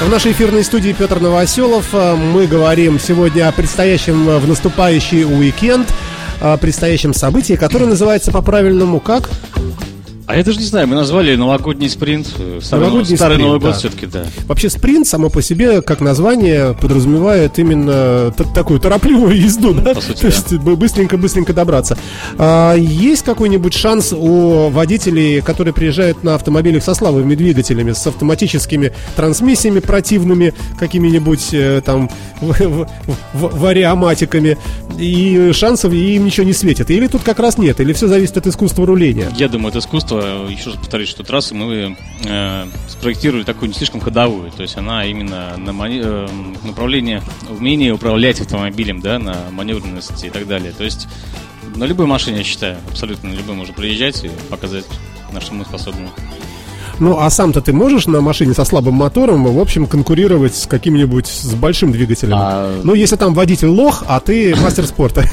В 0.00 0.08
нашей 0.10 0.32
эфирной 0.32 0.64
студии 0.64 0.92
Петр 0.92 1.20
Новоселов. 1.20 1.86
Э, 1.92 2.14
Мы 2.16 2.46
говорим 2.46 3.00
сегодня 3.00 3.48
о 3.48 3.52
предстоящем 3.52 4.28
э, 4.28 4.38
в 4.38 4.46
наступающий 4.46 5.24
уикенд, 5.24 5.88
о 6.40 6.56
предстоящем 6.58 7.14
событии, 7.14 7.54
которое 7.54 7.86
называется 7.86 8.30
по-правильному 8.30 9.00
как? 9.00 9.30
А 10.28 10.36
я 10.36 10.42
даже 10.42 10.58
не 10.58 10.64
знаю, 10.64 10.88
мы 10.88 10.96
назвали 10.96 11.36
новогодний 11.36 11.88
спринт. 11.88 12.26
э, 12.36 12.58
Старый, 12.60 12.86
Новогодний 12.86 13.16
старый 13.16 13.34
спринт, 13.36 13.46
Новый 13.46 13.60
год 13.60 13.70
да. 13.70 13.78
все-таки, 13.78 14.06
да. 14.06 14.24
Вообще 14.48 14.68
спринт 14.70 15.06
само 15.06 15.30
по 15.30 15.40
себе, 15.40 15.82
как 15.82 16.00
название, 16.00 16.74
подразумевает 16.80 17.60
именно 17.60 18.32
т- 18.36 18.42
такую 18.52 18.80
торопливую 18.80 19.40
езду, 19.40 19.72
да? 19.72 19.94
По 19.94 20.00
сути, 20.00 20.20
То 20.22 20.26
есть 20.26 20.52
бы- 20.54 20.74
быстренько-быстренько 20.74 21.52
добраться. 21.52 21.96
А, 22.38 22.74
есть 22.74 23.22
какой-нибудь 23.24 23.72
шанс 23.72 24.12
у 24.12 24.68
водителей, 24.70 25.42
которые 25.42 25.72
приезжают 25.72 26.24
на 26.24 26.34
автомобилях 26.34 26.82
со 26.82 26.94
слабыми 26.94 27.36
двигателями, 27.36 27.92
с 27.92 28.04
автоматическими 28.04 28.92
трансмиссиями 29.14 29.78
противными, 29.78 30.54
какими-нибудь 30.80 31.50
э, 31.52 31.82
там 31.84 32.10
вариоматиками, 33.32 34.58
и 34.98 35.50
шансов 35.52 35.92
им 35.92 36.24
ничего 36.24 36.44
не 36.46 36.52
светит? 36.52 36.90
Или 36.90 37.06
тут 37.06 37.22
как 37.22 37.38
раз 37.38 37.58
нет? 37.58 37.78
Или 37.80 37.92
все 37.92 38.08
зависит 38.08 38.36
от 38.38 38.46
искусства 38.48 38.86
руления? 38.86 39.28
Я 39.36 39.48
думаю, 39.48 39.68
это 39.70 39.78
искусство. 39.78 40.15
Еще 40.48 40.70
раз 40.70 40.78
повторюсь, 40.78 41.08
что 41.08 41.22
трассу 41.22 41.54
мы 41.54 41.96
э, 42.24 42.66
спроектировали 42.88 43.44
такую 43.44 43.68
не 43.68 43.74
слишком 43.74 44.00
ходовую. 44.00 44.50
То 44.50 44.62
есть 44.62 44.76
она 44.76 45.04
именно 45.04 45.56
на 45.56 45.72
мани- 45.72 46.00
э, 46.02 46.28
направление 46.64 47.22
умение 47.48 47.92
управлять 47.92 48.40
автомобилем, 48.40 49.00
да, 49.00 49.18
на 49.18 49.50
маневренности 49.50 50.26
и 50.26 50.30
так 50.30 50.46
далее. 50.46 50.72
То 50.72 50.84
есть 50.84 51.08
на 51.74 51.84
любой 51.84 52.06
машине, 52.06 52.38
я 52.38 52.44
считаю, 52.44 52.78
абсолютно 52.88 53.30
на 53.30 53.34
любой 53.34 53.54
можно 53.54 53.74
приезжать 53.74 54.24
и 54.24 54.30
показать, 54.50 54.86
на 55.32 55.40
что 55.40 55.54
мы 55.54 55.64
способны. 55.64 56.08
Ну, 56.98 57.18
а 57.18 57.28
сам-то 57.30 57.60
ты 57.60 57.72
можешь 57.72 58.06
на 58.06 58.20
машине 58.20 58.54
со 58.54 58.64
слабым 58.64 58.94
мотором, 58.94 59.44
в 59.44 59.58
общем, 59.60 59.86
конкурировать 59.86 60.54
с 60.56 60.66
каким-нибудь 60.66 61.26
с 61.26 61.54
большим 61.54 61.92
двигателем? 61.92 62.34
А- 62.36 62.80
Ну, 62.82 62.94
если 62.94 63.16
там 63.16 63.34
водитель 63.34 63.68
лох, 63.68 64.04
а 64.06 64.18
ты 64.20 64.54
мастер 64.62 64.86
спорта. 64.86 65.24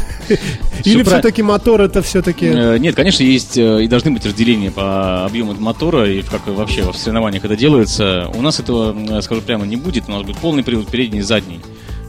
Или 0.84 1.04
все-таки 1.04 1.42
мотор 1.42 1.82
это 1.82 2.02
все-таки... 2.02 2.48
Э, 2.48 2.78
Нет, 2.78 2.96
конечно, 2.96 3.24
есть 3.24 3.58
э, 3.58 3.84
и 3.84 3.88
должны 3.88 4.12
быть 4.12 4.26
разделения 4.26 4.72
по 4.72 5.26
объему 5.26 5.54
мотора, 5.54 6.10
и 6.10 6.22
как 6.22 6.48
вообще 6.48 6.84
в 6.92 6.96
соревнованиях 6.98 7.46
это 7.46 7.56
делается. 7.56 8.30
У 8.36 8.42
нас 8.42 8.60
этого, 8.60 9.22
скажу 9.22 9.42
прямо, 9.42 9.66
не 9.66 9.78
будет. 9.78 10.10
У 10.10 10.12
нас 10.12 10.24
будет 10.24 10.38
полный 10.38 10.64
привод 10.64 10.88
передний 10.88 11.20
и 11.20 11.22
задний. 11.22 11.62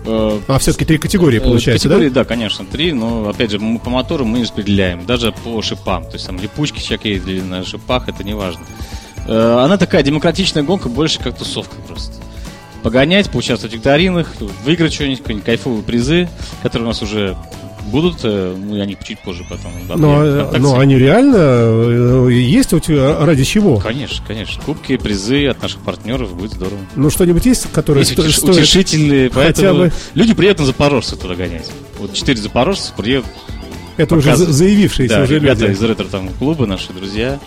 Э, 0.06 0.38
А 0.48 0.58
все-таки 0.58 0.84
три 0.84 0.98
категории 0.98 1.38
получается, 1.38 1.88
категории, 1.88 2.10
да? 2.10 2.20
да? 2.22 2.24
конечно, 2.24 2.64
три, 2.66 2.92
но 2.92 3.28
опять 3.28 3.50
же 3.52 3.58
мы 3.58 3.78
по 3.78 3.88
мотору 3.90 4.24
мы 4.24 4.38
не 4.38 4.44
распределяем, 4.44 5.06
даже 5.06 5.32
по 5.32 5.62
шипам, 5.62 6.04
то 6.04 6.14
есть 6.14 6.26
там 6.26 6.38
липучки 6.38 6.78
всякие 6.80 7.14
или 7.14 7.40
на 7.40 7.64
шипах, 7.64 8.08
это 8.08 8.22
не 8.24 8.34
важно. 8.34 8.60
Э, 9.26 9.58
Она 9.64 9.76
такая 9.78 10.02
демократичная 10.02 10.62
гонка, 10.62 10.88
больше 10.88 11.18
как 11.20 11.36
тусовка 11.38 11.76
просто. 11.88 12.12
Погонять, 12.82 13.30
поучаствовать 13.30 13.72
в 13.72 13.76
викторинах, 13.78 14.34
выиграть 14.64 14.92
что-нибудь, 14.92 15.20
какие-нибудь 15.20 15.46
кайфовые 15.46 15.82
призы, 15.82 16.28
которые 16.62 16.84
у 16.84 16.88
нас 16.88 17.00
уже 17.00 17.34
будут, 17.86 18.18
э, 18.24 18.54
мы 18.58 18.80
о 18.80 18.86
них 18.86 18.98
чуть 19.04 19.20
позже 19.22 19.44
потом. 19.48 19.72
Но, 19.88 19.94
объявим 20.20 20.22
э, 20.22 20.40
ВКонтакте. 20.42 20.58
но 20.60 20.78
они 20.78 20.98
реально 20.98 21.36
э, 21.38 22.28
есть 22.32 22.72
у 22.74 22.80
тебя 22.80 23.24
ради 23.24 23.44
чего? 23.44 23.78
Конечно, 23.78 24.22
конечно. 24.26 24.62
Кубки, 24.62 24.96
призы 24.98 25.46
от 25.46 25.62
наших 25.62 25.80
партнеров, 25.80 26.34
будет 26.34 26.52
здорово. 26.52 26.78
Ну, 26.96 27.08
что-нибудь 27.10 27.46
есть, 27.46 27.70
которое 27.72 28.00
Есть 28.00 28.12
сто- 28.12 28.22
утеш- 28.22 28.32
стоит... 28.38 28.56
утешительные, 28.56 29.30
поэтому 29.30 29.78
бы- 29.84 29.92
люди 30.14 30.34
приедут 30.34 30.60
на 30.60 30.66
запорожцев 30.66 31.18
туда 31.18 31.34
гонять. 31.34 31.70
Вот 31.98 32.12
четыре 32.12 32.38
запорожца 32.38 32.92
приедут. 32.96 33.26
Это 33.96 34.16
уже 34.16 34.30
показывать. 34.30 34.52
за- 34.52 34.58
заявившиеся 34.64 35.14
Да, 35.16 35.22
уже 35.22 35.34
ребята 35.36 35.62
люди. 35.66 35.72
из 35.72 35.82
ретро 35.82 36.04
там 36.04 36.28
клуба, 36.38 36.66
наши 36.66 36.92
друзья. 36.92 37.38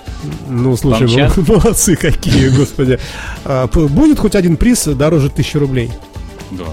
Ну, 0.49 0.77
слушай, 0.77 1.07
Помчат. 1.07 1.37
ну, 1.37 1.43
молодцы 1.47 1.95
какие, 1.95 2.47
господи. 2.57 2.99
А, 3.43 3.67
будет 3.67 4.19
хоть 4.19 4.35
один 4.35 4.55
приз 4.57 4.85
дороже 4.85 5.29
тысячи 5.29 5.57
рублей? 5.57 5.91
Да, 6.51 6.63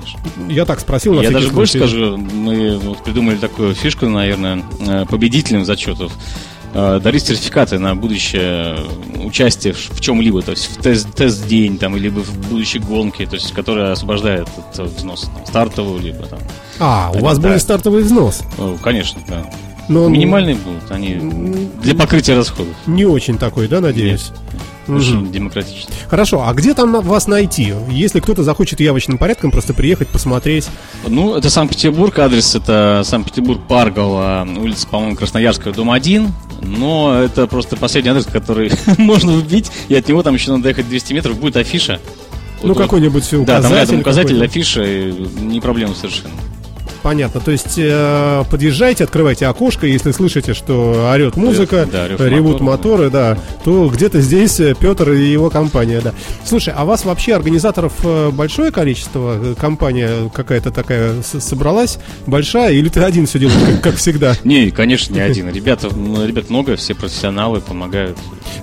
конечно. 0.00 0.52
Я 0.52 0.64
так 0.66 0.80
спросил. 0.80 1.20
Я 1.20 1.30
даже 1.30 1.48
больше 1.50 1.78
скажу, 1.78 2.16
мы 2.18 2.76
вот 2.78 3.02
придумали 3.04 3.36
такую 3.36 3.74
фишку, 3.74 4.06
наверное, 4.08 4.62
э, 4.80 5.06
победителям 5.08 5.64
зачетов. 5.64 6.12
э, 6.74 7.00
Дарить 7.02 7.24
сертификаты 7.24 7.78
на 7.78 7.94
будущее 7.94 8.78
участие 9.24 9.72
в 9.74 10.00
чем-либо, 10.00 10.40
то 10.42 10.50
есть 10.52 10.70
в 10.70 10.82
тест, 10.82 11.06
тест-день 11.14 11.76
там, 11.78 11.96
либо 11.96 12.20
в 12.20 12.48
будущей 12.48 12.78
гонке, 12.80 13.26
то 13.26 13.36
есть 13.36 13.52
которая 13.52 13.92
освобождает 13.92 14.48
от 14.56 14.78
э, 14.78 14.82
взноса 14.84 15.26
там, 15.34 15.46
стартового, 15.46 15.98
либо 15.98 16.24
там. 16.26 16.38
А, 16.84 17.10
у 17.10 17.14
Да, 17.14 17.20
вас 17.20 17.38
да. 17.38 17.48
будет 17.48 17.62
стартовый 17.62 18.02
взнос. 18.02 18.42
Ну, 18.58 18.76
конечно, 18.76 19.20
да. 19.28 19.44
Но 19.88 20.04
он 20.04 20.12
Минимальные 20.12 20.56
будут, 20.56 20.90
они 20.90 21.68
для 21.82 21.94
покрытия 21.94 22.34
расходов. 22.36 22.74
не 22.86 23.04
очень 23.04 23.38
такой, 23.38 23.68
да, 23.68 23.80
надеюсь? 23.80 24.30
Мгм. 24.86 24.96
Очень 24.96 25.30
демократично. 25.32 25.90
Хорошо, 26.08 26.44
а 26.44 26.52
где 26.54 26.74
там 26.74 27.00
вас 27.02 27.28
найти? 27.28 27.72
Если 27.88 28.18
кто-то 28.18 28.42
захочет 28.42 28.80
явочным 28.80 29.16
порядком 29.16 29.52
просто 29.52 29.74
приехать, 29.74 30.08
посмотреть. 30.08 30.68
Ну, 31.06 31.36
это 31.36 31.50
Санкт-Петербург, 31.50 32.18
адрес 32.18 32.54
это 32.56 33.02
Санкт-Петербург, 33.04 33.60
Паргова, 33.68 34.46
улица, 34.56 34.88
по-моему, 34.88 35.14
Красноярская, 35.16 35.72
дом 35.72 35.90
1. 35.90 36.32
Но 36.62 37.14
это 37.22 37.46
просто 37.46 37.76
последний 37.76 38.10
адрес, 38.10 38.26
который 38.26 38.72
можно 38.98 39.30
вбить, 39.32 39.70
и 39.88 39.94
от 39.94 40.08
него 40.08 40.22
там 40.24 40.34
еще 40.34 40.50
надо 40.50 40.68
ехать 40.68 40.88
200 40.88 41.12
метров, 41.12 41.38
будет 41.38 41.56
афиша. 41.56 42.00
Ну, 42.62 42.68
Вот- 42.74 42.78
какой-нибудь 42.78 43.28
Да, 43.30 43.38
указатель. 43.38 43.62
там 43.68 43.72
рядом 43.78 44.00
указатель, 44.00 44.44
афиша, 44.44 44.82
и 44.84 45.12
не 45.40 45.60
проблема 45.60 45.94
совершенно. 45.94 46.30
Понятно. 47.02 47.40
То 47.40 47.50
есть 47.50 47.74
э, 47.78 48.44
подъезжайте, 48.50 49.04
открывайте 49.04 49.46
окошко, 49.46 49.86
если 49.86 50.12
слышите, 50.12 50.54
что 50.54 51.08
орет 51.12 51.36
музыка, 51.36 51.86
да, 51.90 52.06
рев 52.06 52.20
ревут 52.20 52.60
моторы, 52.60 53.10
да, 53.10 53.36
то 53.64 53.88
где-то 53.92 54.20
здесь 54.20 54.60
э, 54.60 54.74
Петр 54.78 55.10
и 55.12 55.24
его 55.32 55.50
компания, 55.50 56.00
да. 56.00 56.12
Слушай, 56.44 56.74
а 56.76 56.84
вас 56.84 57.04
вообще 57.04 57.34
организаторов 57.34 57.92
э, 58.04 58.30
большое 58.30 58.70
количество? 58.70 59.36
Э, 59.42 59.54
Компания 59.58 60.30
какая-то 60.32 60.70
такая 60.70 61.22
собралась 61.22 61.98
большая, 62.26 62.72
или 62.72 62.88
ты 62.88 63.00
один 63.00 63.26
все 63.26 63.38
делаешь, 63.40 63.58
как, 63.66 63.80
как 63.80 63.94
всегда? 63.96 64.34
Не, 64.44 64.70
конечно, 64.70 65.12
не 65.14 65.20
один. 65.20 65.48
Ребята, 65.52 65.88
ребят 65.88 66.50
много, 66.50 66.76
все 66.76 66.94
профессионалы 66.94 67.60
помогают. 67.60 68.16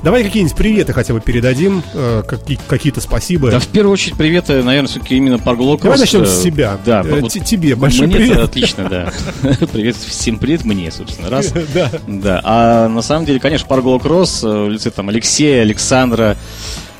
Давай 0.03 0.23
какие-нибудь 0.23 0.55
приветы 0.55 0.93
хотя 0.93 1.13
бы 1.13 1.19
передадим, 1.19 1.83
какие- 2.27 2.59
какие-то 2.67 3.01
спасибо. 3.01 3.51
Да, 3.51 3.59
в 3.59 3.67
первую 3.67 3.93
очередь, 3.93 4.15
привет, 4.15 4.47
наверное, 4.47 4.87
все-таки 4.87 5.17
именно 5.17 5.37
Парглокос. 5.39 5.83
Давай 5.83 5.99
начнем 5.99 6.25
с 6.25 6.41
себя. 6.41 6.77
Да, 6.85 7.03
тебе 7.49 7.75
большой 7.75 8.07
мне 8.07 8.28
привет. 8.33 8.49
отлично, 8.49 8.89
да. 8.89 9.13
Привет, 9.73 9.95
всем 9.95 10.37
привет 10.37 10.65
мне, 10.65 10.91
собственно, 10.91 11.29
раз. 11.29 11.53
Да. 11.73 11.91
Да, 12.07 12.41
а 12.43 12.87
на 12.87 13.01
самом 13.01 13.25
деле, 13.25 13.39
конечно, 13.39 13.67
Парголо 13.67 13.99
Кросс, 13.99 14.43
э, 14.43 14.47
в 14.47 14.69
лице 14.69 14.91
там 14.91 15.09
Алексея, 15.09 15.61
Александра, 15.61 16.37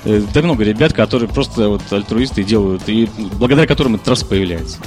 э, 0.05 0.21
да 0.33 0.41
много 0.41 0.63
ребят, 0.63 0.93
которые 0.93 1.29
просто 1.29 1.69
вот 1.69 1.81
альтруисты 1.91 2.43
делают, 2.43 2.83
и 2.87 3.09
благодаря 3.33 3.67
которым 3.67 3.95
этот 3.95 4.05
трасс 4.05 4.23
появляется. 4.23 4.77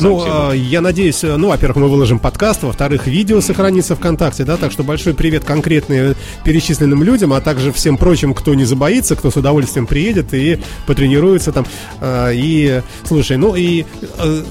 Ну, 0.00 0.24
а, 0.26 0.52
я 0.52 0.80
надеюсь, 0.80 1.22
э, 1.24 1.36
ну, 1.36 1.48
во-первых, 1.48 1.76
мы 1.76 1.88
выложим 1.88 2.18
подкаст, 2.18 2.62
во-вторых, 2.62 3.06
видео 3.06 3.40
сохранится 3.40 3.96
ВКонтакте, 3.96 4.44
да, 4.44 4.56
так 4.56 4.72
что 4.72 4.82
большой 4.82 5.14
привет 5.14 5.44
конкретным 5.44 6.14
перечисленным 6.44 7.02
людям, 7.02 7.32
а 7.32 7.40
также 7.40 7.72
всем 7.72 7.96
прочим, 7.96 8.34
кто 8.34 8.54
не 8.54 8.64
забоится, 8.64 9.16
кто 9.16 9.30
с 9.30 9.36
удовольствием 9.36 9.86
приедет 9.86 10.34
и 10.34 10.60
потренируется 10.86 11.52
там. 11.52 11.66
И, 12.02 12.82
слушай, 13.04 13.36
ну 13.36 13.54
и 13.54 13.84
э, 14.18 14.42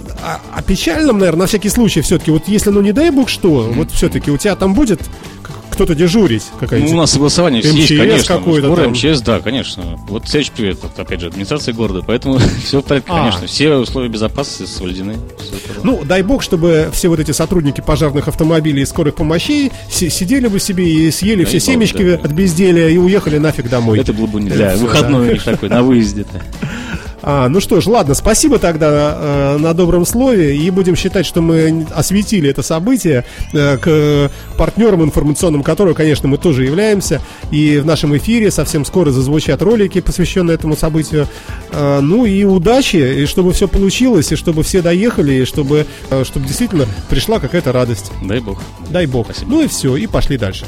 о 0.55 0.61
печальном, 0.61 1.19
наверное, 1.19 1.41
на 1.41 1.47
всякий 1.47 1.69
случай 1.69 2.01
все-таки, 2.01 2.31
вот 2.31 2.47
если, 2.47 2.69
ну, 2.69 2.81
не 2.81 2.91
дай 2.91 3.11
бог 3.11 3.29
что, 3.29 3.71
вот 3.73 3.91
все-таки 3.91 4.31
у 4.31 4.37
тебя 4.37 4.55
там 4.55 4.73
будет 4.73 5.01
кто-то 5.73 5.95
дежурить 5.95 6.43
Ну, 6.53 6.59
какая-нибудь. 6.59 6.93
у 6.93 6.95
нас 6.97 7.11
согласование 7.11 7.61
все 7.61 7.71
есть, 7.71 7.91
МЧС 7.91 7.97
конечно. 7.99 8.37
какой-то 8.37 8.67
Скоро 8.67 8.81
там. 8.83 8.91
МЧС, 8.91 9.21
да, 9.21 9.39
конечно. 9.39 9.83
Вот 10.07 10.27
следующий 10.27 10.51
привет, 10.55 10.79
опять 10.97 11.19
же, 11.19 11.27
администрация 11.27 11.73
города, 11.73 12.01
поэтому 12.05 12.39
все 12.63 12.81
в 12.81 12.85
порядке, 12.85 13.11
А. 13.11 13.19
конечно. 13.19 13.47
Все 13.47 13.75
условия 13.75 14.07
безопасности 14.09 14.71
соблюдены. 14.71 15.15
Ну, 15.83 16.03
дай 16.05 16.21
бог, 16.23 16.41
чтобы 16.43 16.89
все 16.93 17.09
вот 17.09 17.19
эти 17.19 17.31
сотрудники 17.31 17.81
пожарных 17.81 18.27
автомобилей 18.27 18.83
и 18.83 18.85
скорых 18.85 19.15
помощей 19.15 19.71
си- 19.89 20.09
сидели 20.09 20.47
бы 20.47 20.59
себе 20.59 20.89
и 20.89 21.11
съели 21.11 21.43
Дай 21.43 21.45
все 21.45 21.59
семечки 21.59 22.03
да. 22.03 22.15
от 22.23 22.31
безделия 22.31 22.87
и 22.89 22.97
уехали 22.97 23.37
нафиг 23.37 23.69
домой. 23.69 23.99
это 23.99 24.13
было 24.13 24.27
бы 24.27 24.39
не 24.41 24.49
для 24.49 24.75
выходной 24.77 25.35
да. 25.35 25.51
такой, 25.51 25.69
на 25.69 25.81
выезде-то. 25.83 26.41
А, 27.25 27.47
ну 27.47 27.61
что 27.61 27.79
ж, 27.79 27.87
ладно, 27.87 28.13
спасибо 28.15 28.59
тогда 28.59 29.17
э, 29.17 29.57
на 29.57 29.73
добром 29.73 30.05
слове. 30.05 30.57
И 30.57 30.69
будем 30.69 30.97
считать, 30.97 31.25
что 31.25 31.41
мы 31.41 31.87
осветили 31.95 32.49
это 32.49 32.61
событие 32.61 33.23
э, 33.53 33.77
к 33.77 34.29
партнерам 34.57 35.03
информационным, 35.03 35.63
которого, 35.63 35.93
конечно, 35.93 36.27
мы 36.27 36.37
тоже 36.37 36.65
являемся. 36.65 37.21
И 37.49 37.77
в 37.77 37.85
нашем 37.85 38.15
эфире 38.17 38.51
совсем 38.51 38.83
скоро 38.83 39.11
зазвучат 39.11 39.61
ролики, 39.61 40.01
посвященные 40.01 40.55
этому 40.55 40.75
событию. 40.75 41.27
Э, 41.71 42.01
ну 42.01 42.25
и 42.25 42.43
удачи, 42.43 43.21
и 43.21 43.25
чтобы 43.25 43.53
все 43.53 43.69
получилось, 43.69 44.33
и 44.33 44.35
чтобы 44.35 44.63
все 44.63 44.81
доехали, 44.81 45.33
и 45.33 45.45
чтобы, 45.45 45.87
э, 46.09 46.23
чтобы 46.25 46.45
действительно 46.45 46.85
пришла 47.09 47.39
какая-то 47.39 47.71
радость. 47.71 48.11
Дай 48.21 48.41
бог. 48.41 48.61
Дай 48.89 49.05
бог. 49.05 49.27
Спасибо. 49.27 49.49
Ну 49.49 49.61
и 49.61 49.67
все, 49.67 49.95
и 49.95 50.07
пошли 50.07 50.37
дальше. 50.37 50.65